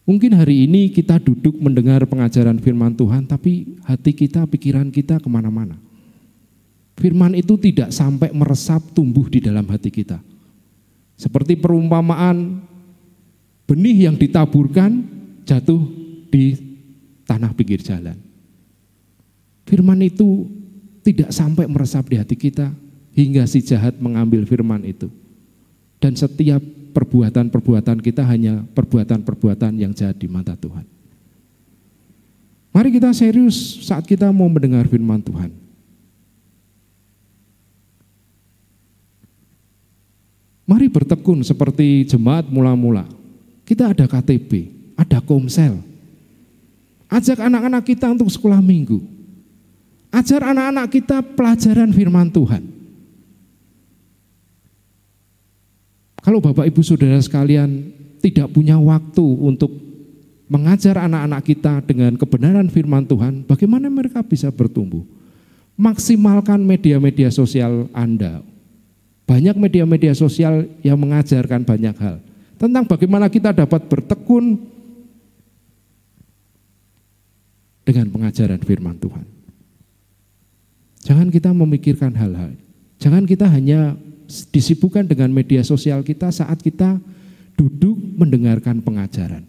Mungkin 0.03 0.35
hari 0.35 0.67
ini 0.67 0.91
kita 0.91 1.15
duduk 1.23 1.55
mendengar 1.55 2.03
pengajaran 2.03 2.59
firman 2.59 2.91
Tuhan, 2.99 3.23
tapi 3.23 3.79
hati 3.87 4.11
kita, 4.11 4.43
pikiran 4.43 4.91
kita 4.91 5.23
ke 5.23 5.31
mana-mana. 5.31 5.79
Firman 6.93 7.33
itu 7.33 7.57
tidak 7.57 7.89
sampai 7.89 8.29
meresap 8.31 8.93
tumbuh 8.93 9.25
di 9.25 9.41
dalam 9.41 9.65
hati 9.65 9.89
kita. 9.89 10.21
Seperti 11.17 11.57
perumpamaan 11.57 12.61
benih 13.65 14.09
yang 14.09 14.15
ditaburkan 14.17 15.01
jatuh 15.47 15.81
di 16.29 16.53
tanah 17.25 17.53
pinggir 17.57 17.81
jalan. 17.81 18.17
Firman 19.65 19.99
itu 20.05 20.45
tidak 21.01 21.33
sampai 21.33 21.65
meresap 21.65 22.07
di 22.07 22.15
hati 22.19 22.35
kita 22.37 22.69
hingga 23.13 23.45
si 23.49 23.63
jahat 23.63 23.97
mengambil 23.97 24.45
firman 24.45 24.83
itu. 24.85 25.09
Dan 25.97 26.13
setiap 26.19 26.59
perbuatan-perbuatan 26.93 28.03
kita 28.03 28.27
hanya 28.27 28.61
perbuatan-perbuatan 28.75 29.79
yang 29.79 29.95
jahat 29.95 30.19
di 30.19 30.27
mata 30.27 30.53
Tuhan. 30.53 30.85
Mari 32.73 32.89
kita 32.89 33.13
serius 33.13 33.85
saat 33.85 34.03
kita 34.03 34.33
mau 34.33 34.49
mendengar 34.49 34.89
firman 34.89 35.21
Tuhan. 35.21 35.62
Mari 40.63 40.87
bertekun 40.87 41.43
seperti 41.43 42.07
jemaat 42.07 42.47
mula-mula. 42.47 43.03
Kita 43.67 43.91
ada 43.91 44.07
KTB, 44.07 44.71
ada 44.95 45.19
komsel. 45.19 45.79
Ajak 47.11 47.43
anak-anak 47.43 47.83
kita 47.83 48.07
untuk 48.15 48.31
sekolah 48.31 48.63
minggu. 48.63 49.03
Ajar 50.13 50.39
anak-anak 50.45 50.87
kita 50.87 51.19
pelajaran 51.35 51.91
firman 51.91 52.31
Tuhan. 52.31 52.63
Kalau 56.23 56.39
Bapak 56.39 56.63
Ibu 56.63 56.79
Saudara 56.79 57.19
sekalian 57.19 57.91
tidak 58.23 58.55
punya 58.55 58.79
waktu 58.79 59.25
untuk 59.43 59.75
mengajar 60.47 60.95
anak-anak 60.95 61.43
kita 61.43 61.83
dengan 61.83 62.15
kebenaran 62.15 62.71
firman 62.71 63.03
Tuhan, 63.03 63.43
bagaimana 63.43 63.91
mereka 63.91 64.23
bisa 64.23 64.47
bertumbuh? 64.47 65.03
Maksimalkan 65.75 66.63
media-media 66.63 67.27
sosial 67.33 67.91
Anda 67.91 68.52
banyak 69.23 69.55
media-media 69.55 70.11
sosial 70.11 70.67
yang 70.83 70.99
mengajarkan 70.99 71.63
banyak 71.63 71.95
hal 71.95 72.19
tentang 72.59 72.83
bagaimana 72.87 73.31
kita 73.31 73.55
dapat 73.55 73.87
bertekun 73.87 74.59
dengan 77.83 78.07
pengajaran 78.11 78.61
firman 78.63 78.95
Tuhan. 78.99 79.27
Jangan 81.03 81.27
kita 81.27 81.51
memikirkan 81.51 82.15
hal-hal. 82.15 82.55
Jangan 82.95 83.27
kita 83.27 83.51
hanya 83.51 83.99
disibukkan 84.55 85.03
dengan 85.03 85.27
media 85.35 85.59
sosial 85.67 85.99
kita 85.99 86.31
saat 86.31 86.63
kita 86.63 86.95
duduk 87.59 87.99
mendengarkan 88.15 88.79
pengajaran. 88.79 89.43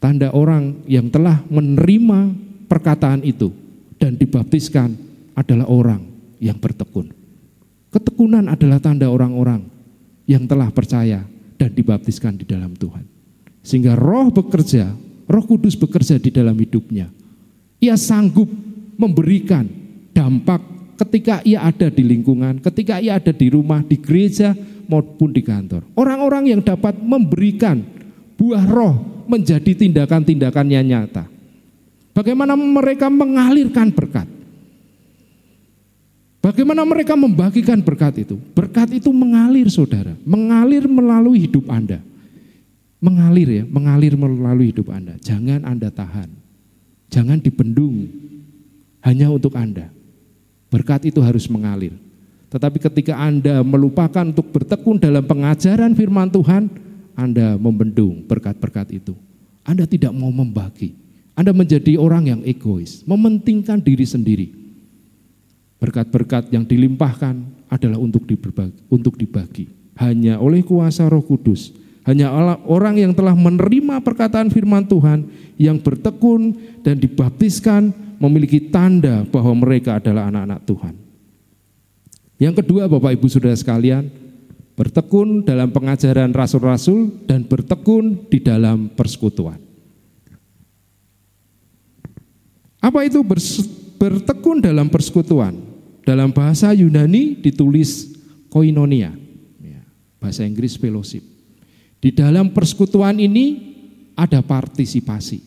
Tanda 0.00 0.32
orang 0.32 0.80
yang 0.88 1.12
telah 1.12 1.44
menerima 1.48 2.32
perkataan 2.68 3.20
itu 3.20 3.52
dan 4.00 4.16
dibaptiskan 4.16 5.09
adalah 5.34 5.66
orang 5.68 6.02
yang 6.40 6.56
bertekun. 6.56 7.12
Ketekunan 7.90 8.46
adalah 8.46 8.78
tanda 8.78 9.10
orang-orang 9.10 9.66
yang 10.30 10.46
telah 10.46 10.70
percaya 10.70 11.26
dan 11.58 11.70
dibaptiskan 11.74 12.38
di 12.38 12.46
dalam 12.46 12.72
Tuhan. 12.78 13.02
Sehingga 13.60 13.98
roh 13.98 14.30
bekerja, 14.30 14.94
roh 15.26 15.44
kudus 15.44 15.74
bekerja 15.74 16.16
di 16.16 16.30
dalam 16.30 16.54
hidupnya. 16.56 17.10
Ia 17.82 17.98
sanggup 17.98 18.48
memberikan 18.94 19.66
dampak 20.14 20.62
ketika 21.02 21.40
ia 21.42 21.66
ada 21.66 21.88
di 21.90 22.04
lingkungan, 22.06 22.60
ketika 22.60 23.00
ia 23.02 23.18
ada 23.18 23.32
di 23.32 23.50
rumah, 23.50 23.82
di 23.82 23.98
gereja 23.98 24.54
maupun 24.86 25.34
di 25.34 25.42
kantor. 25.44 25.84
Orang-orang 25.98 26.54
yang 26.54 26.60
dapat 26.62 26.94
memberikan 26.98 27.82
buah 28.38 28.64
roh 28.70 29.24
menjadi 29.28 29.76
tindakan-tindakannya 29.76 30.80
nyata. 30.86 31.24
Bagaimana 32.10 32.58
mereka 32.58 33.06
mengalirkan 33.06 33.94
berkat. 33.94 34.39
Bagaimana 36.40 36.88
mereka 36.88 37.12
membagikan 37.20 37.84
berkat 37.84 38.24
itu? 38.24 38.40
Berkat 38.56 38.96
itu 38.96 39.12
mengalir 39.12 39.68
saudara, 39.68 40.16
mengalir 40.24 40.88
melalui 40.88 41.44
hidup 41.44 41.68
Anda. 41.68 42.00
Mengalir 42.96 43.48
ya, 43.60 43.64
mengalir 43.68 44.16
melalui 44.16 44.72
hidup 44.72 44.88
Anda. 44.88 45.20
Jangan 45.20 45.68
Anda 45.68 45.92
tahan, 45.92 46.32
jangan 47.12 47.44
dibendung 47.44 48.08
hanya 49.04 49.28
untuk 49.28 49.52
Anda. 49.52 49.92
Berkat 50.72 51.12
itu 51.12 51.20
harus 51.20 51.44
mengalir. 51.48 51.92
Tetapi 52.48 52.80
ketika 52.88 53.20
Anda 53.20 53.60
melupakan 53.60 54.24
untuk 54.24 54.48
bertekun 54.48 54.96
dalam 54.96 55.24
pengajaran 55.28 55.92
firman 55.92 56.32
Tuhan, 56.32 56.72
Anda 57.16 57.60
membendung 57.60 58.24
berkat-berkat 58.24 58.96
itu. 58.96 59.12
Anda 59.60 59.84
tidak 59.84 60.16
mau 60.16 60.32
membagi. 60.32 60.96
Anda 61.36 61.52
menjadi 61.52 62.00
orang 62.00 62.32
yang 62.32 62.40
egois, 62.48 63.04
mementingkan 63.04 63.80
diri 63.80 64.04
sendiri. 64.08 64.59
Berkat-berkat 65.80 66.52
yang 66.52 66.68
dilimpahkan 66.68 67.40
adalah 67.72 67.96
untuk 67.96 68.28
dibagi, 68.28 68.76
untuk 68.92 69.16
dibagi. 69.16 69.64
Hanya 69.96 70.36
oleh 70.36 70.60
kuasa 70.60 71.08
Roh 71.08 71.24
Kudus, 71.24 71.72
hanya 72.04 72.32
orang 72.68 73.00
yang 73.00 73.12
telah 73.16 73.32
menerima 73.32 74.00
perkataan 74.04 74.52
firman 74.52 74.84
Tuhan 74.84 75.24
yang 75.60 75.80
bertekun 75.80 76.56
dan 76.84 77.00
dibaptiskan 77.00 77.92
memiliki 78.20 78.68
tanda 78.68 79.24
bahwa 79.28 79.64
mereka 79.64 79.96
adalah 79.96 80.28
anak-anak 80.28 80.60
Tuhan. 80.68 80.94
Yang 82.40 82.54
kedua 82.64 82.88
Bapak 82.88 83.16
Ibu 83.16 83.28
Saudara 83.28 83.56
sekalian, 83.56 84.08
bertekun 84.76 85.44
dalam 85.44 85.68
pengajaran 85.72 86.32
rasul-rasul 86.32 87.24
dan 87.28 87.44
bertekun 87.44 88.28
di 88.32 88.40
dalam 88.40 88.88
persekutuan. 88.92 89.60
Apa 92.80 93.04
itu 93.04 93.20
bertekun 94.00 94.64
dalam 94.64 94.88
persekutuan? 94.88 95.69
Dalam 96.04 96.32
bahasa 96.32 96.72
Yunani 96.72 97.36
ditulis 97.38 98.16
koinonia, 98.48 99.12
ya, 99.60 99.82
bahasa 100.18 100.42
Inggris 100.48 100.80
fellowship. 100.80 101.22
Di 102.00 102.10
dalam 102.10 102.50
persekutuan 102.56 103.20
ini 103.20 103.76
ada 104.16 104.40
partisipasi. 104.40 105.44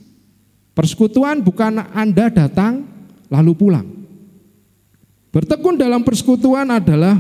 Persekutuan 0.74 1.42
bukan 1.42 1.82
Anda 1.94 2.30
datang 2.30 2.86
lalu 3.30 3.54
pulang. 3.54 3.88
Bertekun 5.34 5.82
dalam 5.82 6.06
persekutuan 6.06 6.70
adalah 6.70 7.18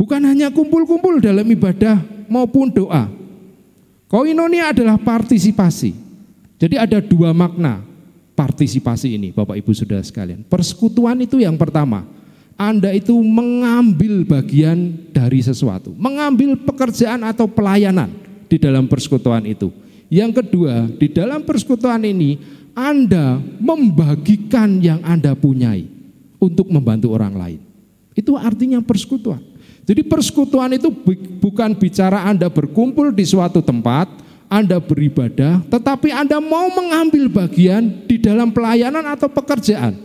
bukan 0.00 0.20
hanya 0.24 0.48
kumpul-kumpul 0.48 1.20
dalam 1.20 1.44
ibadah 1.44 2.00
maupun 2.28 2.72
doa. 2.72 3.12
Koinonia 4.08 4.72
adalah 4.72 4.96
partisipasi. 4.96 5.92
Jadi 6.56 6.80
ada 6.80 7.04
dua 7.04 7.36
makna 7.36 7.84
partisipasi 8.36 9.16
ini 9.16 9.32
Bapak 9.32 9.56
Ibu 9.56 9.72
Saudara 9.72 10.04
sekalian. 10.04 10.44
Persekutuan 10.44 11.16
itu 11.24 11.40
yang 11.40 11.56
pertama. 11.56 12.04
Anda 12.56 12.92
itu 12.92 13.12
mengambil 13.20 14.24
bagian 14.24 14.96
dari 15.12 15.44
sesuatu, 15.44 15.92
mengambil 15.92 16.56
pekerjaan 16.56 17.20
atau 17.24 17.44
pelayanan 17.44 18.08
di 18.48 18.56
dalam 18.56 18.88
persekutuan 18.88 19.44
itu. 19.44 19.68
Yang 20.08 20.40
kedua, 20.40 20.88
di 20.88 21.12
dalam 21.12 21.44
persekutuan 21.44 22.00
ini 22.08 22.40
Anda 22.72 23.36
membagikan 23.60 24.80
yang 24.80 25.04
Anda 25.04 25.36
punyai 25.36 25.84
untuk 26.40 26.72
membantu 26.72 27.12
orang 27.12 27.36
lain. 27.36 27.60
Itu 28.16 28.40
artinya 28.40 28.80
persekutuan. 28.80 29.44
Jadi 29.84 30.00
persekutuan 30.02 30.72
itu 30.74 30.88
bukan 31.38 31.76
bicara 31.76 32.24
Anda 32.24 32.48
berkumpul 32.48 33.12
di 33.12 33.28
suatu 33.28 33.60
tempat, 33.60 34.08
anda 34.46 34.78
beribadah, 34.78 35.58
tetapi 35.66 36.14
Anda 36.14 36.38
mau 36.38 36.70
mengambil 36.70 37.26
bagian 37.26 38.06
di 38.06 38.14
dalam 38.14 38.54
pelayanan 38.54 39.02
atau 39.02 39.26
pekerjaan. 39.26 39.98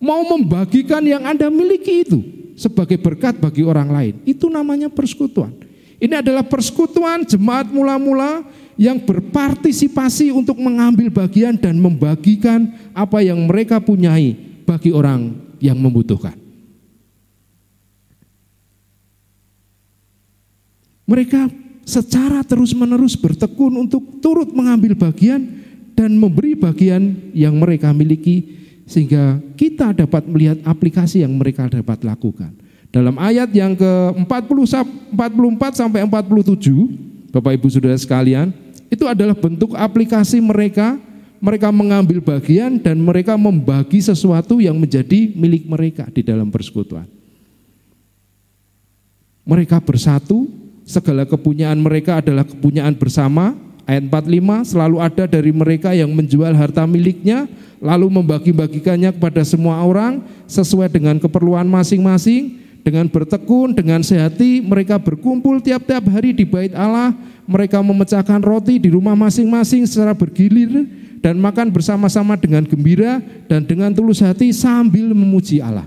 Mau 0.00 0.24
membagikan 0.24 1.04
yang 1.04 1.26
Anda 1.28 1.52
miliki 1.52 2.06
itu 2.06 2.18
sebagai 2.56 2.96
berkat 2.96 3.36
bagi 3.36 3.60
orang 3.60 3.92
lain. 3.92 4.14
Itu 4.24 4.48
namanya 4.48 4.88
persekutuan. 4.88 5.52
Ini 6.00 6.24
adalah 6.24 6.46
persekutuan 6.46 7.28
jemaat 7.28 7.68
mula-mula 7.68 8.46
yang 8.78 9.02
berpartisipasi 9.02 10.30
untuk 10.32 10.56
mengambil 10.56 11.10
bagian 11.10 11.58
dan 11.58 11.76
membagikan 11.76 12.72
apa 12.94 13.20
yang 13.20 13.36
mereka 13.44 13.82
punyai 13.82 14.38
bagi 14.64 14.94
orang 14.94 15.34
yang 15.58 15.76
membutuhkan. 15.76 16.38
Mereka 21.08 21.67
secara 21.88 22.44
terus-menerus 22.44 23.16
bertekun 23.16 23.88
untuk 23.88 24.20
turut 24.20 24.52
mengambil 24.52 24.92
bagian 24.92 25.40
dan 25.96 26.12
memberi 26.20 26.52
bagian 26.52 27.32
yang 27.32 27.56
mereka 27.56 27.96
miliki 27.96 28.60
sehingga 28.84 29.40
kita 29.56 29.96
dapat 29.96 30.28
melihat 30.28 30.60
aplikasi 30.68 31.24
yang 31.24 31.32
mereka 31.32 31.64
dapat 31.72 32.04
lakukan. 32.04 32.52
Dalam 32.92 33.16
ayat 33.16 33.48
yang 33.56 33.72
ke-40 33.72 34.68
44 35.12 35.80
sampai 35.80 36.04
47, 36.04 37.32
Bapak 37.32 37.52
Ibu 37.56 37.68
Saudara 37.68 37.96
sekalian, 37.96 38.52
itu 38.88 39.04
adalah 39.04 39.36
bentuk 39.36 39.76
aplikasi 39.76 40.40
mereka 40.40 40.96
mereka 41.38 41.70
mengambil 41.70 42.18
bagian 42.18 42.82
dan 42.82 42.98
mereka 42.98 43.38
membagi 43.38 44.02
sesuatu 44.02 44.58
yang 44.58 44.74
menjadi 44.74 45.30
milik 45.38 45.70
mereka 45.70 46.10
di 46.10 46.26
dalam 46.26 46.50
persekutuan. 46.50 47.06
Mereka 49.46 49.80
bersatu, 49.80 50.50
segala 50.88 51.28
kepunyaan 51.28 51.76
mereka 51.76 52.24
adalah 52.24 52.48
kepunyaan 52.48 52.96
bersama. 52.96 53.52
Ayat 53.84 54.08
45 54.08 54.72
selalu 54.72 54.96
ada 55.00 55.24
dari 55.24 55.52
mereka 55.52 55.96
yang 55.96 56.12
menjual 56.12 56.52
harta 56.52 56.84
miliknya 56.84 57.48
lalu 57.80 58.20
membagi-bagikannya 58.20 59.16
kepada 59.16 59.40
semua 59.44 59.80
orang 59.80 60.20
sesuai 60.44 60.92
dengan 60.92 61.16
keperluan 61.16 61.64
masing-masing 61.64 62.58
dengan 62.88 63.04
bertekun, 63.10 63.76
dengan 63.76 64.00
sehati, 64.00 64.64
mereka 64.64 64.96
berkumpul 64.96 65.60
tiap-tiap 65.60 66.08
hari 66.08 66.32
di 66.32 66.48
bait 66.48 66.72
Allah, 66.72 67.12
mereka 67.44 67.84
memecahkan 67.84 68.40
roti 68.40 68.80
di 68.80 68.88
rumah 68.88 69.12
masing-masing 69.12 69.84
secara 69.84 70.16
bergilir 70.16 70.88
dan 71.20 71.36
makan 71.36 71.68
bersama-sama 71.68 72.38
dengan 72.40 72.64
gembira 72.64 73.20
dan 73.44 73.66
dengan 73.66 73.92
tulus 73.92 74.24
hati 74.24 74.54
sambil 74.56 75.10
memuji 75.12 75.60
Allah. 75.60 75.84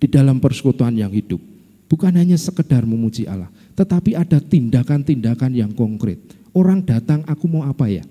Di 0.00 0.08
dalam 0.08 0.40
persekutuan 0.40 0.96
yang 0.96 1.12
hidup, 1.12 1.42
bukan 1.84 2.16
hanya 2.16 2.38
sekedar 2.40 2.88
memuji 2.88 3.28
Allah, 3.28 3.52
tetapi 3.80 4.12
ada 4.12 4.36
tindakan-tindakan 4.36 5.56
yang 5.56 5.72
konkret. 5.72 6.20
Orang 6.52 6.84
datang, 6.84 7.24
aku 7.24 7.48
mau 7.48 7.64
apa 7.64 7.88
ya? 7.88 8.04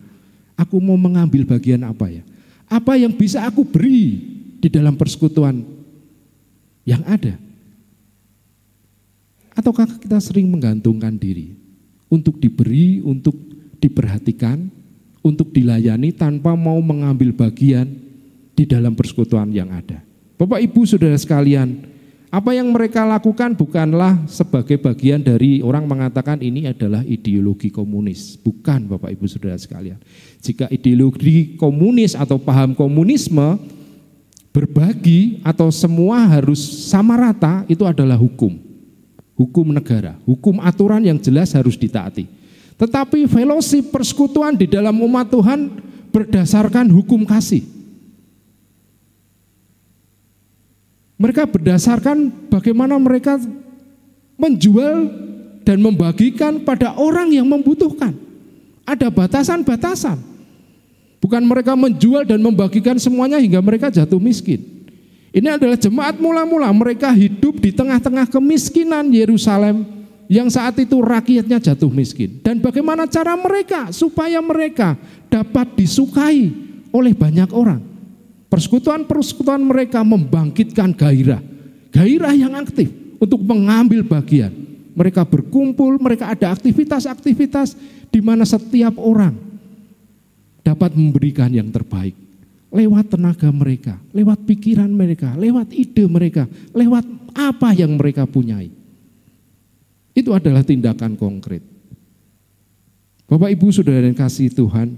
Aku 0.57 0.81
mau 0.81 0.97
mengambil 0.97 1.45
bagian 1.45 1.85
apa 1.85 2.09
ya? 2.09 2.25
Apa 2.65 2.97
yang 2.97 3.13
bisa 3.13 3.45
aku 3.45 3.61
beri 3.61 4.17
di 4.57 4.65
dalam 4.65 4.97
persekutuan 4.97 5.61
yang 6.89 7.05
ada? 7.05 7.37
Ataukah 9.53 9.85
kita 10.01 10.17
sering 10.17 10.49
menggantungkan 10.49 11.13
diri 11.13 11.53
untuk 12.09 12.41
diberi, 12.41 13.05
untuk 13.05 13.37
diperhatikan, 13.77 14.73
untuk 15.21 15.53
dilayani 15.53 16.09
tanpa 16.17 16.57
mau 16.57 16.81
mengambil 16.81 17.29
bagian 17.29 17.85
di 18.57 18.65
dalam 18.65 18.97
persekutuan 18.97 19.53
yang 19.53 19.69
ada? 19.69 20.01
Bapak 20.39 20.65
Ibu 20.65 20.81
Saudara 20.89 21.19
sekalian, 21.19 21.85
apa 22.29 22.53
yang 22.53 22.69
mereka 22.69 23.09
lakukan 23.09 23.57
bukanlah 23.57 24.21
sebagai 24.29 24.77
bagian 24.77 25.17
dari 25.17 25.65
orang 25.65 25.89
mengatakan 25.89 26.37
ini 26.37 26.69
adalah 26.69 27.01
ideologi 27.01 27.73
komunis. 27.73 28.37
Bukan 28.37 28.85
Bapak 28.85 29.09
Ibu 29.17 29.25
Saudara 29.25 29.57
sekalian. 29.57 29.97
Jika 30.37 30.69
ideologi 30.69 31.57
komunis 31.57 32.13
atau 32.13 32.37
paham 32.37 32.77
komunisme 32.77 33.57
berbagi 34.53 35.41
atau 35.41 35.73
semua 35.73 36.21
harus 36.29 36.61
sama 36.85 37.17
rata 37.17 37.65
itu 37.65 37.81
adalah 37.81 38.21
hukum. 38.21 38.61
Hukum 39.33 39.73
negara, 39.73 40.13
hukum 40.29 40.61
aturan 40.61 41.01
yang 41.01 41.17
jelas 41.17 41.57
harus 41.57 41.73
ditaati. 41.73 42.29
Tetapi 42.77 43.25
fellowship 43.25 43.89
persekutuan 43.89 44.53
di 44.53 44.69
dalam 44.69 44.93
umat 45.01 45.33
Tuhan 45.33 45.81
berdasarkan 46.13 46.93
hukum 46.93 47.25
kasih. 47.25 47.78
Mereka 51.19 51.51
berdasarkan 51.51 52.47
bagaimana 52.47 52.95
mereka 52.95 53.35
menjual 54.39 55.11
dan 55.67 55.83
membagikan 55.83 56.63
pada 56.63 56.95
orang 56.95 57.27
yang 57.35 57.43
membutuhkan. 57.43 58.15
Ada 58.87 59.11
batasan-batasan. 59.11 60.15
Bukan 61.19 61.43
mereka 61.43 61.75
menjual 61.75 62.23
dan 62.23 62.39
membagikan 62.39 62.95
semuanya 62.95 63.35
hingga 63.35 63.59
mereka 63.59 63.91
jatuh 63.91 64.17
miskin. 64.17 64.63
Ini 65.35 65.59
adalah 65.59 65.75
jemaat 65.75 66.15
mula-mula 66.17 66.71
mereka 66.71 67.11
hidup 67.11 67.59
di 67.59 67.75
tengah-tengah 67.75 68.31
kemiskinan 68.31 69.11
Yerusalem 69.11 69.85
yang 70.31 70.47
saat 70.47 70.79
itu 70.79 71.03
rakyatnya 71.03 71.59
jatuh 71.59 71.91
miskin. 71.91 72.39
Dan 72.39 72.63
bagaimana 72.63 73.05
cara 73.11 73.35
mereka 73.35 73.91
supaya 73.91 74.39
mereka 74.39 74.95
dapat 75.27 75.75
disukai 75.75 76.49
oleh 76.95 77.11
banyak 77.11 77.51
orang. 77.51 77.88
Persekutuan-persekutuan 78.49 79.61
mereka 79.61 80.01
membangkitkan 80.01 80.97
gairah, 80.97 81.41
gairah 81.93 82.33
yang 82.33 82.57
aktif 82.57 82.89
untuk 83.21 83.45
mengambil 83.45 84.01
bagian. 84.01 84.49
Mereka 84.97 85.21
berkumpul, 85.23 86.01
mereka 86.01 86.33
ada 86.33 86.49
aktivitas-aktivitas 86.51 87.77
di 88.09 88.19
mana 88.19 88.43
setiap 88.43 88.97
orang 88.97 89.37
dapat 90.65 90.97
memberikan 90.97 91.53
yang 91.53 91.69
terbaik 91.69 92.17
lewat 92.69 93.17
tenaga 93.17 93.49
mereka, 93.49 93.97
lewat 94.13 94.45
pikiran 94.45 94.89
mereka, 94.89 95.33
lewat 95.33 95.73
ide 95.73 96.05
mereka, 96.05 96.45
lewat 96.73 97.05
apa 97.33 97.73
yang 97.73 97.97
mereka 97.97 98.29
punyai. 98.29 98.69
Itu 100.13 100.33
adalah 100.33 100.61
tindakan 100.61 101.17
konkret. 101.17 101.65
Bapak 103.29 103.49
Ibu 103.53 103.69
Saudara 103.69 104.05
yang 104.05 104.17
kasih 104.17 104.49
Tuhan, 104.53 104.97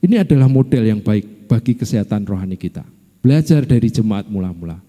Ini 0.00 0.24
adalah 0.24 0.48
model 0.48 0.84
yang 0.88 1.00
baik 1.04 1.44
bagi 1.44 1.76
kesehatan 1.76 2.24
rohani 2.24 2.56
kita. 2.56 2.84
Belajar 3.20 3.68
dari 3.68 3.92
jemaat 3.92 4.24
mula-mula. 4.32 4.80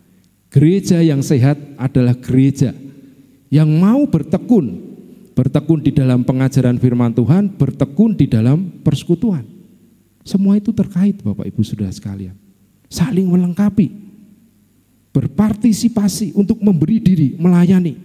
Gereja 0.51 1.03
yang 1.03 1.19
sehat 1.19 1.59
adalah 1.75 2.15
gereja 2.15 2.71
yang 3.51 3.67
mau 3.67 4.07
bertekun, 4.07 4.79
bertekun 5.35 5.83
di 5.83 5.91
dalam 5.91 6.23
pengajaran 6.23 6.79
firman 6.79 7.11
Tuhan, 7.11 7.51
bertekun 7.59 8.15
di 8.15 8.27
dalam 8.27 8.79
persekutuan. 8.83 9.43
Semua 10.23 10.55
itu 10.55 10.71
terkait 10.71 11.19
Bapak 11.19 11.43
Ibu 11.43 11.59
Saudara 11.63 11.91
sekalian. 11.91 12.35
Saling 12.87 13.27
melengkapi. 13.27 14.11
Berpartisipasi 15.11 16.31
untuk 16.39 16.63
memberi 16.63 17.03
diri, 17.03 17.35
melayani. 17.35 17.99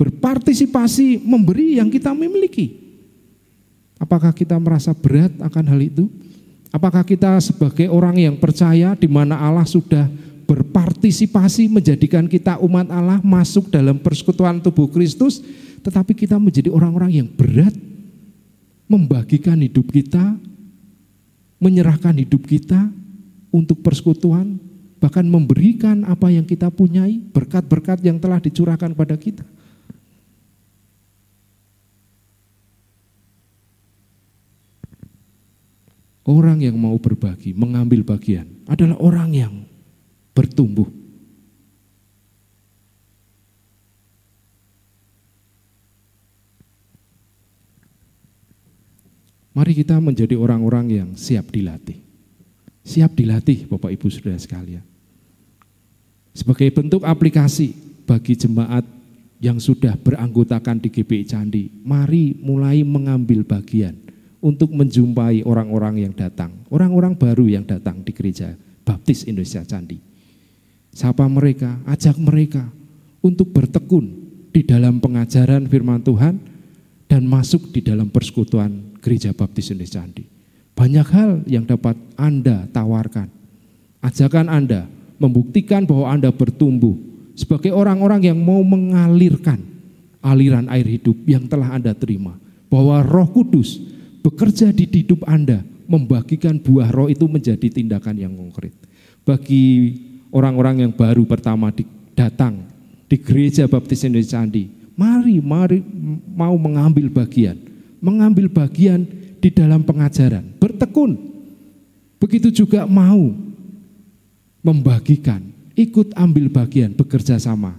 Berpartisipasi 0.00 1.20
memberi 1.20 1.76
yang 1.76 1.92
kita 1.92 2.16
memiliki. 2.16 2.80
Apakah 4.00 4.32
kita 4.32 4.56
merasa 4.56 4.96
berat 4.96 5.36
akan 5.40 5.64
hal 5.68 5.80
itu? 5.84 6.08
Apakah 6.74 7.06
kita 7.06 7.38
sebagai 7.38 7.86
orang 7.88 8.18
yang 8.18 8.36
percaya 8.36 8.98
di 8.98 9.06
mana 9.06 9.38
Allah 9.38 9.66
sudah 9.66 10.10
berpartisipasi 10.46 11.66
menjadikan 11.66 12.30
kita 12.30 12.58
umat 12.62 12.86
Allah 12.90 13.18
masuk 13.22 13.70
dalam 13.70 13.98
persekutuan 13.98 14.62
tubuh 14.62 14.86
Kristus, 14.90 15.42
tetapi 15.82 16.14
kita 16.14 16.38
menjadi 16.38 16.70
orang-orang 16.70 17.22
yang 17.22 17.28
berat 17.30 17.74
membagikan 18.86 19.58
hidup 19.58 19.90
kita, 19.90 20.38
menyerahkan 21.58 22.14
hidup 22.14 22.46
kita 22.46 22.90
untuk 23.50 23.82
persekutuan, 23.82 24.58
bahkan 25.02 25.26
memberikan 25.26 26.06
apa 26.06 26.30
yang 26.30 26.46
kita 26.46 26.70
punyai, 26.70 27.18
berkat-berkat 27.18 28.02
yang 28.06 28.22
telah 28.22 28.38
dicurahkan 28.38 28.94
pada 28.94 29.18
kita. 29.18 29.42
Orang 36.26 36.58
yang 36.58 36.74
mau 36.74 36.98
berbagi, 36.98 37.54
mengambil 37.54 38.02
bagian 38.02 38.50
adalah 38.66 38.98
orang 38.98 39.30
yang 39.30 39.54
bertumbuh. 40.34 40.90
Mari 49.54 49.72
kita 49.72 50.02
menjadi 50.02 50.34
orang-orang 50.34 50.86
yang 50.90 51.08
siap 51.14 51.54
dilatih. 51.54 52.02
Siap 52.82 53.14
dilatih 53.14 53.70
Bapak 53.70 53.94
Ibu 53.94 54.10
Saudara 54.10 54.36
sekalian. 54.36 54.82
Sebagai 56.34 56.68
bentuk 56.74 57.06
aplikasi 57.06 57.72
bagi 58.04 58.34
jemaat 58.34 58.84
yang 59.38 59.62
sudah 59.62 59.94
beranggotakan 59.94 60.82
di 60.82 60.90
GPI 60.90 61.24
Candi, 61.24 61.64
mari 61.86 62.36
mulai 62.36 62.84
mengambil 62.84 63.46
bagian 63.46 64.05
untuk 64.40 64.72
menjumpai 64.72 65.42
orang-orang 65.46 66.08
yang 66.08 66.12
datang, 66.12 66.52
orang-orang 66.68 67.16
baru 67.16 67.48
yang 67.48 67.64
datang 67.64 68.04
di 68.04 68.12
gereja 68.12 68.54
Baptis 68.86 69.24
Indonesia 69.26 69.64
Candi. 69.64 69.98
Sapa 70.96 71.28
mereka, 71.28 71.80
ajak 71.84 72.16
mereka 72.16 72.68
untuk 73.20 73.52
bertekun 73.52 74.06
di 74.54 74.64
dalam 74.64 75.02
pengajaran 75.02 75.68
firman 75.68 76.00
Tuhan 76.00 76.40
dan 77.04 77.22
masuk 77.28 77.74
di 77.74 77.84
dalam 77.84 78.08
persekutuan 78.08 78.96
gereja 79.02 79.36
Baptis 79.36 79.72
Indonesia 79.72 80.00
Candi. 80.00 80.24
Banyak 80.76 81.08
hal 81.08 81.30
yang 81.48 81.64
dapat 81.64 81.96
Anda 82.20 82.68
tawarkan. 82.68 83.32
Ajakan 84.04 84.52
Anda 84.52 84.84
membuktikan 85.16 85.88
bahwa 85.88 86.12
Anda 86.12 86.28
bertumbuh 86.28 86.94
sebagai 87.32 87.72
orang-orang 87.72 88.28
yang 88.28 88.38
mau 88.38 88.60
mengalirkan 88.60 89.64
aliran 90.20 90.68
air 90.68 90.84
hidup 90.84 91.16
yang 91.24 91.48
telah 91.48 91.72
Anda 91.72 91.96
terima. 91.96 92.36
Bahwa 92.68 93.00
roh 93.00 93.28
kudus 93.30 93.80
bekerja 94.26 94.74
di 94.74 94.90
hidup 94.90 95.22
Anda 95.30 95.62
membagikan 95.86 96.58
buah 96.58 96.90
roh 96.90 97.06
itu 97.06 97.30
menjadi 97.30 97.70
tindakan 97.70 98.18
yang 98.18 98.34
konkret. 98.34 98.74
Bagi 99.22 99.94
orang-orang 100.34 100.82
yang 100.82 100.90
baru 100.90 101.22
pertama 101.22 101.70
datang 102.18 102.66
di 103.06 103.22
gereja 103.22 103.70
baptis 103.70 104.02
Indonesia 104.02 104.42
Candi, 104.42 104.66
mari, 104.98 105.38
mari 105.38 105.78
mau 106.34 106.58
mengambil 106.58 107.06
bagian, 107.06 107.54
mengambil 108.02 108.50
bagian 108.50 109.06
di 109.38 109.46
dalam 109.54 109.86
pengajaran, 109.86 110.42
bertekun. 110.58 111.14
Begitu 112.18 112.50
juga 112.50 112.82
mau 112.82 113.30
membagikan, 114.58 115.38
ikut 115.78 116.10
ambil 116.18 116.50
bagian, 116.50 116.90
bekerja 116.98 117.38
sama 117.38 117.78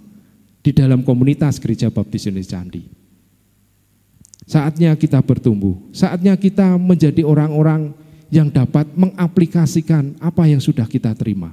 di 0.64 0.72
dalam 0.72 1.04
komunitas 1.04 1.60
gereja 1.60 1.92
baptis 1.92 2.24
Indonesia 2.24 2.56
Candi. 2.56 2.97
Saatnya 4.48 4.96
kita 4.96 5.20
bertumbuh, 5.20 5.76
saatnya 5.92 6.32
kita 6.40 6.80
menjadi 6.80 7.20
orang-orang 7.28 7.92
yang 8.32 8.48
dapat 8.48 8.88
mengaplikasikan 8.96 10.16
apa 10.24 10.48
yang 10.48 10.64
sudah 10.64 10.88
kita 10.88 11.12
terima. 11.20 11.52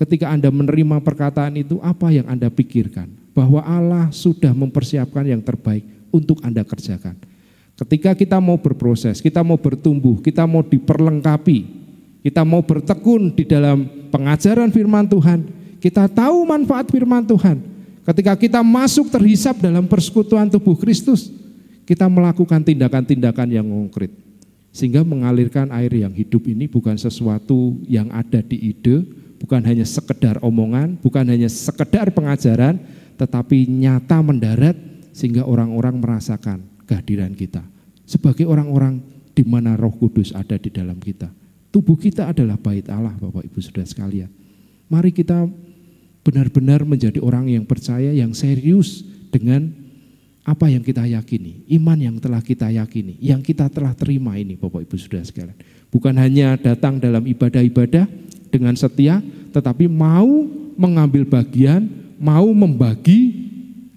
Ketika 0.00 0.32
Anda 0.32 0.48
menerima 0.48 1.04
perkataan 1.04 1.60
itu, 1.60 1.76
apa 1.84 2.08
yang 2.08 2.24
Anda 2.24 2.48
pikirkan? 2.48 3.36
Bahwa 3.36 3.60
Allah 3.60 4.08
sudah 4.16 4.56
mempersiapkan 4.56 5.28
yang 5.28 5.44
terbaik 5.44 5.84
untuk 6.08 6.40
Anda 6.40 6.64
kerjakan. 6.64 7.20
Ketika 7.76 8.16
kita 8.16 8.40
mau 8.40 8.56
berproses, 8.56 9.20
kita 9.20 9.44
mau 9.44 9.60
bertumbuh, 9.60 10.24
kita 10.24 10.48
mau 10.48 10.64
diperlengkapi, 10.64 11.58
kita 12.24 12.48
mau 12.48 12.64
bertekun 12.64 13.28
di 13.36 13.44
dalam 13.44 14.08
pengajaran 14.08 14.72
firman 14.72 15.04
Tuhan, 15.04 15.44
kita 15.84 16.08
tahu 16.08 16.48
manfaat 16.48 16.88
firman 16.88 17.28
Tuhan. 17.28 17.60
Ketika 18.08 18.32
kita 18.40 18.60
masuk 18.64 19.12
terhisap 19.12 19.60
dalam 19.60 19.84
persekutuan 19.84 20.48
tubuh 20.48 20.80
Kristus, 20.80 21.41
kita 21.84 22.06
melakukan 22.06 22.62
tindakan-tindakan 22.62 23.48
yang 23.50 23.66
konkret. 23.66 24.12
Sehingga 24.72 25.04
mengalirkan 25.04 25.68
air 25.68 25.92
yang 25.92 26.16
hidup 26.16 26.48
ini 26.48 26.64
bukan 26.64 26.96
sesuatu 26.96 27.76
yang 27.84 28.08
ada 28.08 28.40
di 28.40 28.72
ide, 28.72 29.04
bukan 29.36 29.60
hanya 29.68 29.84
sekedar 29.84 30.40
omongan, 30.40 30.96
bukan 31.02 31.28
hanya 31.28 31.50
sekedar 31.50 32.08
pengajaran, 32.14 32.80
tetapi 33.20 33.68
nyata 33.68 34.24
mendarat 34.24 34.78
sehingga 35.12 35.44
orang-orang 35.44 36.00
merasakan 36.00 36.64
kehadiran 36.88 37.36
kita. 37.36 37.60
Sebagai 38.08 38.48
orang-orang 38.48 39.04
di 39.36 39.44
mana 39.44 39.76
roh 39.76 39.92
kudus 39.92 40.32
ada 40.32 40.56
di 40.56 40.72
dalam 40.72 40.96
kita. 40.96 41.28
Tubuh 41.72 41.96
kita 41.96 42.28
adalah 42.32 42.60
bait 42.60 42.84
Allah 42.88 43.16
Bapak 43.16 43.48
Ibu 43.48 43.58
Saudara 43.60 43.88
sekalian. 43.88 44.28
Mari 44.92 45.12
kita 45.12 45.48
benar-benar 46.22 46.84
menjadi 46.84 47.18
orang 47.20 47.48
yang 47.48 47.64
percaya, 47.64 48.12
yang 48.12 48.36
serius 48.36 49.04
dengan 49.32 49.81
apa 50.42 50.66
yang 50.66 50.82
kita 50.82 51.06
yakini, 51.06 51.62
iman 51.78 51.94
yang 51.94 52.16
telah 52.18 52.42
kita 52.42 52.66
yakini, 52.66 53.14
yang 53.22 53.38
kita 53.38 53.70
telah 53.70 53.94
terima 53.94 54.34
ini 54.34 54.58
Bapak 54.58 54.82
Ibu 54.82 54.98
Saudara 54.98 55.22
sekalian. 55.22 55.54
Bukan 55.86 56.14
hanya 56.18 56.58
datang 56.58 56.98
dalam 56.98 57.22
ibadah-ibadah 57.22 58.10
dengan 58.50 58.74
setia, 58.74 59.22
tetapi 59.54 59.86
mau 59.86 60.26
mengambil 60.74 61.22
bagian, 61.22 61.86
mau 62.18 62.50
membagi 62.50 63.38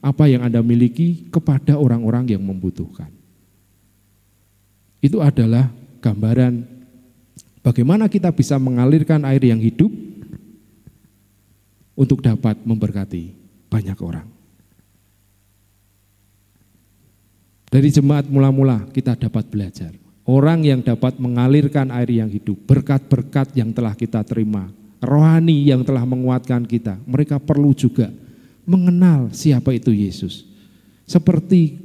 apa 0.06 0.30
yang 0.30 0.46
Anda 0.46 0.62
miliki 0.62 1.26
kepada 1.34 1.82
orang-orang 1.82 2.30
yang 2.30 2.46
membutuhkan. 2.46 3.10
Itu 5.02 5.26
adalah 5.26 5.74
gambaran 5.98 6.62
bagaimana 7.66 8.06
kita 8.06 8.30
bisa 8.30 8.62
mengalirkan 8.62 9.26
air 9.26 9.42
yang 9.42 9.58
hidup 9.58 9.90
untuk 11.98 12.22
dapat 12.22 12.62
memberkati 12.62 13.34
banyak 13.66 13.98
orang. 13.98 14.35
Dari 17.76 17.92
jemaat 17.92 18.32
mula-mula 18.32 18.88
kita 18.96 19.20
dapat 19.20 19.52
belajar. 19.52 19.92
Orang 20.24 20.64
yang 20.64 20.80
dapat 20.80 21.20
mengalirkan 21.20 21.92
air 21.92 22.08
yang 22.08 22.32
hidup, 22.32 22.56
berkat-berkat 22.64 23.52
yang 23.52 23.76
telah 23.76 23.92
kita 23.92 24.24
terima, 24.24 24.72
rohani 25.04 25.60
yang 25.68 25.84
telah 25.84 26.08
menguatkan 26.08 26.64
kita, 26.64 26.96
mereka 27.04 27.36
perlu 27.36 27.76
juga 27.76 28.16
mengenal 28.64 29.28
siapa 29.36 29.76
itu 29.76 29.92
Yesus. 29.92 30.48
Seperti 31.04 31.76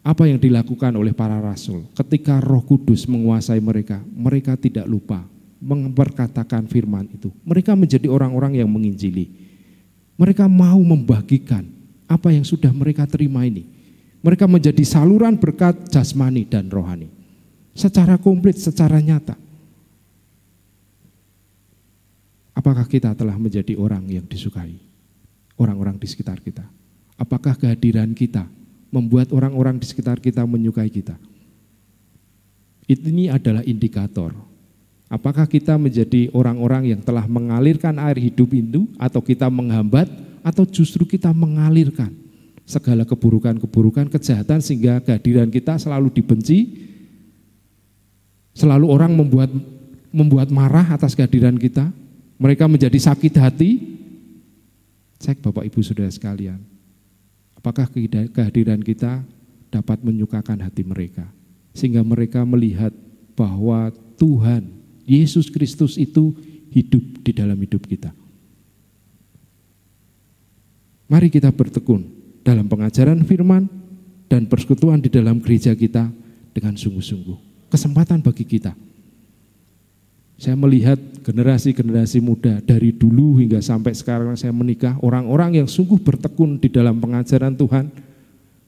apa 0.00 0.24
yang 0.24 0.40
dilakukan 0.40 0.96
oleh 0.96 1.12
para 1.12 1.36
rasul 1.44 1.84
ketika 1.92 2.40
Roh 2.40 2.64
Kudus 2.64 3.04
menguasai 3.04 3.60
mereka, 3.60 4.00
mereka 4.08 4.56
tidak 4.56 4.88
lupa 4.88 5.28
memperkatakan 5.60 6.64
firman 6.72 7.04
itu. 7.12 7.28
Mereka 7.44 7.76
menjadi 7.76 8.08
orang-orang 8.08 8.64
yang 8.64 8.72
menginjili. 8.72 9.28
Mereka 10.16 10.48
mau 10.48 10.80
membagikan 10.80 11.68
apa 12.08 12.32
yang 12.32 12.48
sudah 12.48 12.72
mereka 12.72 13.04
terima 13.04 13.44
ini 13.44 13.76
mereka 14.18 14.50
menjadi 14.50 14.82
saluran 14.82 15.38
berkat 15.38 15.90
jasmani 15.94 16.42
dan 16.42 16.66
rohani. 16.66 17.06
Secara 17.78 18.18
komplit, 18.18 18.58
secara 18.58 18.98
nyata. 18.98 19.38
Apakah 22.58 22.90
kita 22.90 23.14
telah 23.14 23.38
menjadi 23.38 23.78
orang 23.78 24.02
yang 24.10 24.26
disukai? 24.26 24.74
Orang-orang 25.54 25.94
di 25.94 26.10
sekitar 26.10 26.42
kita. 26.42 26.66
Apakah 27.14 27.54
kehadiran 27.54 28.10
kita 28.18 28.46
membuat 28.90 29.30
orang-orang 29.30 29.78
di 29.78 29.86
sekitar 29.86 30.18
kita 30.18 30.42
menyukai 30.42 30.90
kita? 30.90 31.14
Ini 32.90 33.30
adalah 33.30 33.62
indikator. 33.62 34.34
Apakah 35.06 35.46
kita 35.46 35.78
menjadi 35.78 36.34
orang-orang 36.34 36.90
yang 36.90 37.00
telah 37.00 37.24
mengalirkan 37.30 37.94
air 38.02 38.18
hidup 38.18 38.50
itu 38.50 38.90
atau 38.98 39.22
kita 39.22 39.46
menghambat 39.46 40.10
atau 40.42 40.66
justru 40.66 41.06
kita 41.06 41.30
mengalirkan 41.30 42.10
segala 42.68 43.08
keburukan-keburukan, 43.08 44.12
kejahatan 44.12 44.60
sehingga 44.60 45.00
kehadiran 45.00 45.48
kita 45.48 45.80
selalu 45.80 46.12
dibenci, 46.12 46.84
selalu 48.52 48.92
orang 48.92 49.16
membuat 49.16 49.48
membuat 50.12 50.52
marah 50.52 50.84
atas 50.92 51.16
kehadiran 51.16 51.56
kita, 51.56 51.88
mereka 52.36 52.68
menjadi 52.68 53.00
sakit 53.00 53.34
hati. 53.40 53.70
Cek 55.18 55.42
Bapak 55.42 55.66
Ibu 55.66 55.82
Saudara 55.82 56.12
sekalian, 56.12 56.62
apakah 57.56 57.90
kehadiran 58.30 58.78
kita 58.84 59.24
dapat 59.72 59.98
menyukakan 60.04 60.62
hati 60.62 60.86
mereka 60.86 61.26
sehingga 61.74 62.06
mereka 62.06 62.46
melihat 62.46 62.94
bahwa 63.34 63.90
Tuhan 64.14 64.70
Yesus 65.08 65.50
Kristus 65.50 65.98
itu 65.98 66.36
hidup 66.70 67.02
di 67.24 67.32
dalam 67.34 67.58
hidup 67.58 67.82
kita. 67.88 68.14
Mari 71.08 71.32
kita 71.32 71.48
bertekun 71.48 72.17
dalam 72.48 72.64
pengajaran 72.64 73.20
firman 73.28 73.68
dan 74.24 74.48
persekutuan 74.48 75.04
di 75.04 75.12
dalam 75.12 75.36
gereja 75.44 75.76
kita 75.76 76.08
dengan 76.56 76.72
sungguh-sungguh. 76.80 77.68
Kesempatan 77.68 78.24
bagi 78.24 78.48
kita. 78.48 78.72
Saya 80.40 80.56
melihat 80.56 80.96
generasi-generasi 81.20 82.24
muda 82.24 82.64
dari 82.64 82.94
dulu 82.94 83.36
hingga 83.36 83.60
sampai 83.60 83.92
sekarang 83.92 84.32
saya 84.38 84.54
menikah, 84.54 84.96
orang-orang 85.04 85.60
yang 85.60 85.68
sungguh 85.68 86.00
bertekun 86.00 86.56
di 86.56 86.72
dalam 86.72 86.96
pengajaran 86.96 87.52
Tuhan, 87.52 87.92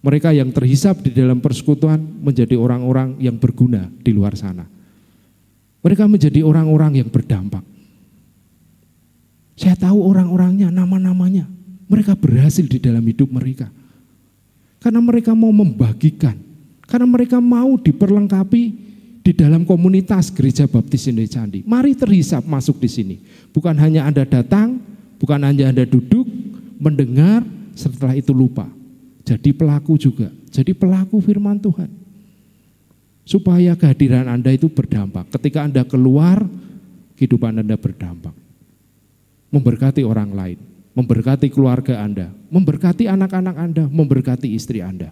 mereka 0.05 0.35
yang 0.35 0.53
terhisap 0.53 1.01
di 1.01 1.15
dalam 1.15 1.41
persekutuan 1.41 2.03
menjadi 2.21 2.59
orang-orang 2.61 3.17
yang 3.17 3.41
berguna 3.41 3.89
di 4.03 4.13
luar 4.13 4.37
sana. 4.37 4.67
Mereka 5.81 6.05
menjadi 6.05 6.45
orang-orang 6.45 7.01
yang 7.01 7.09
berdampak. 7.09 7.65
Saya 9.57 9.77
tahu 9.79 10.05
orang-orangnya, 10.05 10.69
nama-namanya, 10.75 11.60
mereka 11.91 12.15
berhasil 12.15 12.63
di 12.63 12.79
dalam 12.79 13.03
hidup 13.03 13.27
mereka. 13.35 13.67
Karena 14.79 15.03
mereka 15.03 15.35
mau 15.35 15.51
membagikan. 15.51 16.39
Karena 16.87 17.07
mereka 17.11 17.43
mau 17.43 17.75
diperlengkapi 17.75 18.63
di 19.21 19.33
dalam 19.35 19.67
komunitas 19.67 20.31
gereja 20.31 20.71
baptis 20.71 21.11
Indonesia 21.11 21.43
Candi. 21.43 21.67
Mari 21.67 21.99
terhisap 21.99 22.47
masuk 22.47 22.79
di 22.79 22.87
sini. 22.87 23.17
Bukan 23.51 23.75
hanya 23.83 24.07
Anda 24.07 24.23
datang, 24.23 24.79
bukan 25.19 25.43
hanya 25.43 25.75
Anda 25.75 25.83
duduk, 25.83 26.31
mendengar, 26.79 27.43
setelah 27.75 28.15
itu 28.15 28.31
lupa. 28.31 28.71
Jadi 29.27 29.51
pelaku 29.51 29.99
juga. 29.99 30.31
Jadi 30.51 30.71
pelaku 30.73 31.19
firman 31.19 31.59
Tuhan. 31.59 31.91
Supaya 33.27 33.75
kehadiran 33.75 34.31
Anda 34.31 34.55
itu 34.55 34.71
berdampak. 34.71 35.31
Ketika 35.39 35.67
Anda 35.67 35.83
keluar, 35.87 36.43
kehidupan 37.19 37.61
Anda 37.61 37.75
berdampak. 37.75 38.35
Memberkati 39.51 40.07
orang 40.07 40.31
lain 40.31 40.70
memberkati 41.01 41.49
keluarga 41.49 42.05
Anda, 42.05 42.29
memberkati 42.53 43.09
anak-anak 43.09 43.57
Anda, 43.57 43.85
memberkati 43.89 44.53
istri 44.53 44.85
Anda. 44.85 45.09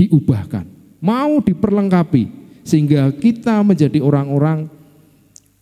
Diubahkan, 0.00 0.64
mau 1.04 1.44
diperlengkapi 1.44 2.24
sehingga 2.64 3.12
kita 3.12 3.60
menjadi 3.60 4.00
orang-orang 4.00 4.72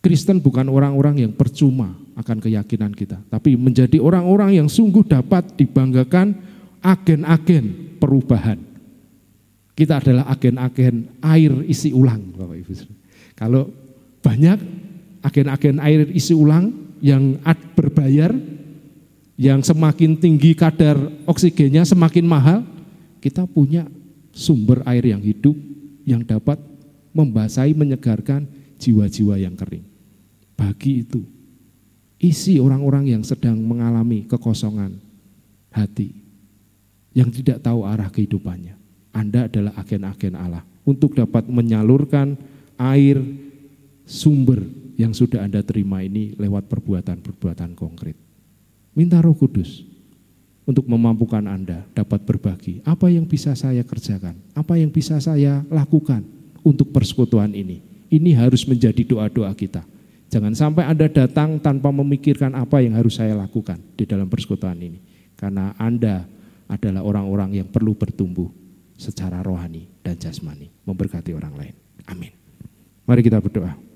Kristen 0.03 0.39
bukan 0.39 0.67
orang-orang 0.67 1.27
yang 1.27 1.31
percuma 1.35 1.95
akan 2.15 2.39
keyakinan 2.39 2.91
kita, 2.95 3.19
tapi 3.27 3.55
menjadi 3.59 3.99
orang-orang 3.99 4.63
yang 4.63 4.67
sungguh 4.67 5.03
dapat 5.03 5.55
dibanggakan 5.59 6.35
agen-agen 6.83 7.95
perubahan. 7.99 8.59
Kita 9.73 10.03
adalah 10.03 10.27
agen-agen 10.27 11.07
air 11.23 11.51
isi 11.65 11.95
ulang, 11.95 12.35
Bapak 12.35 12.57
Ibu. 12.61 12.73
Kalau 13.33 13.63
banyak 14.19 14.59
agen-agen 15.23 15.79
air 15.79 16.05
isi 16.11 16.35
ulang 16.35 16.95
yang 16.99 17.39
berbayar 17.73 18.35
yang 19.39 19.65
semakin 19.65 20.17
tinggi 20.17 20.53
kadar 20.53 20.97
oksigennya 21.25 21.85
semakin 21.85 22.25
mahal, 22.25 22.59
kita 23.17 23.49
punya 23.49 23.89
sumber 24.33 24.85
air 24.85 25.09
yang 25.09 25.21
hidup 25.21 25.57
yang 26.03 26.21
dapat 26.21 26.59
membasahi, 27.13 27.73
menyegarkan 27.73 28.45
jiwa-jiwa 28.81 29.39
yang 29.39 29.55
kering. 29.55 29.85
Bagi 30.53 31.05
itu, 31.05 31.21
isi 32.21 32.61
orang-orang 32.61 33.09
yang 33.09 33.23
sedang 33.25 33.57
mengalami 33.61 34.25
kekosongan 34.29 34.97
hati, 35.73 36.13
yang 37.13 37.29
tidak 37.33 37.61
tahu 37.63 37.85
arah 37.85 38.09
kehidupannya. 38.09 38.75
Anda 39.13 39.45
adalah 39.45 39.77
agen-agen 39.77 40.33
Allah 40.33 40.65
untuk 40.83 41.13
dapat 41.13 41.45
menyalurkan 41.45 42.33
air 42.81 43.21
sumber 44.09 44.61
yang 44.97 45.13
sudah 45.13 45.45
Anda 45.45 45.61
terima 45.61 46.01
ini 46.01 46.33
lewat 46.37 46.65
perbuatan-perbuatan 46.69 47.77
konkret. 47.77 48.22
Minta 48.93 49.17
Roh 49.21 49.33
Kudus 49.33 49.81
untuk 50.63 50.87
memampukan 50.87 51.43
Anda 51.43 51.83
dapat 51.91 52.23
berbagi 52.23 52.85
apa 52.85 53.09
yang 53.09 53.25
bisa 53.27 53.57
saya 53.57 53.81
kerjakan, 53.83 54.37
apa 54.53 54.77
yang 54.79 54.93
bisa 54.93 55.19
saya 55.19 55.65
lakukan 55.67 56.23
untuk 56.63 56.93
persekutuan 56.93 57.51
ini. 57.51 57.81
Ini 58.13 58.37
harus 58.37 58.63
menjadi 58.69 59.01
doa-doa 59.01 59.51
kita. 59.57 59.81
Jangan 60.29 60.53
sampai 60.53 60.85
Anda 60.85 61.09
datang 61.09 61.57
tanpa 61.57 61.89
memikirkan 61.89 62.53
apa 62.53 62.81
yang 62.81 62.93
harus 62.93 63.17
saya 63.17 63.33
lakukan 63.33 63.81
di 63.97 64.05
dalam 64.05 64.29
persekutuan 64.29 64.77
ini. 64.77 65.01
Karena 65.33 65.73
Anda 65.81 66.25
adalah 66.69 67.01
orang-orang 67.01 67.57
yang 67.57 67.67
perlu 67.69 67.97
bertumbuh 67.97 68.49
secara 68.97 69.41
rohani 69.41 69.89
dan 70.05 70.15
jasmani, 70.17 70.69
memberkati 70.85 71.33
orang 71.33 71.53
lain. 71.57 71.75
Amin. 72.05 72.33
Mari 73.03 73.21
kita 73.25 73.41
berdoa. 73.41 73.92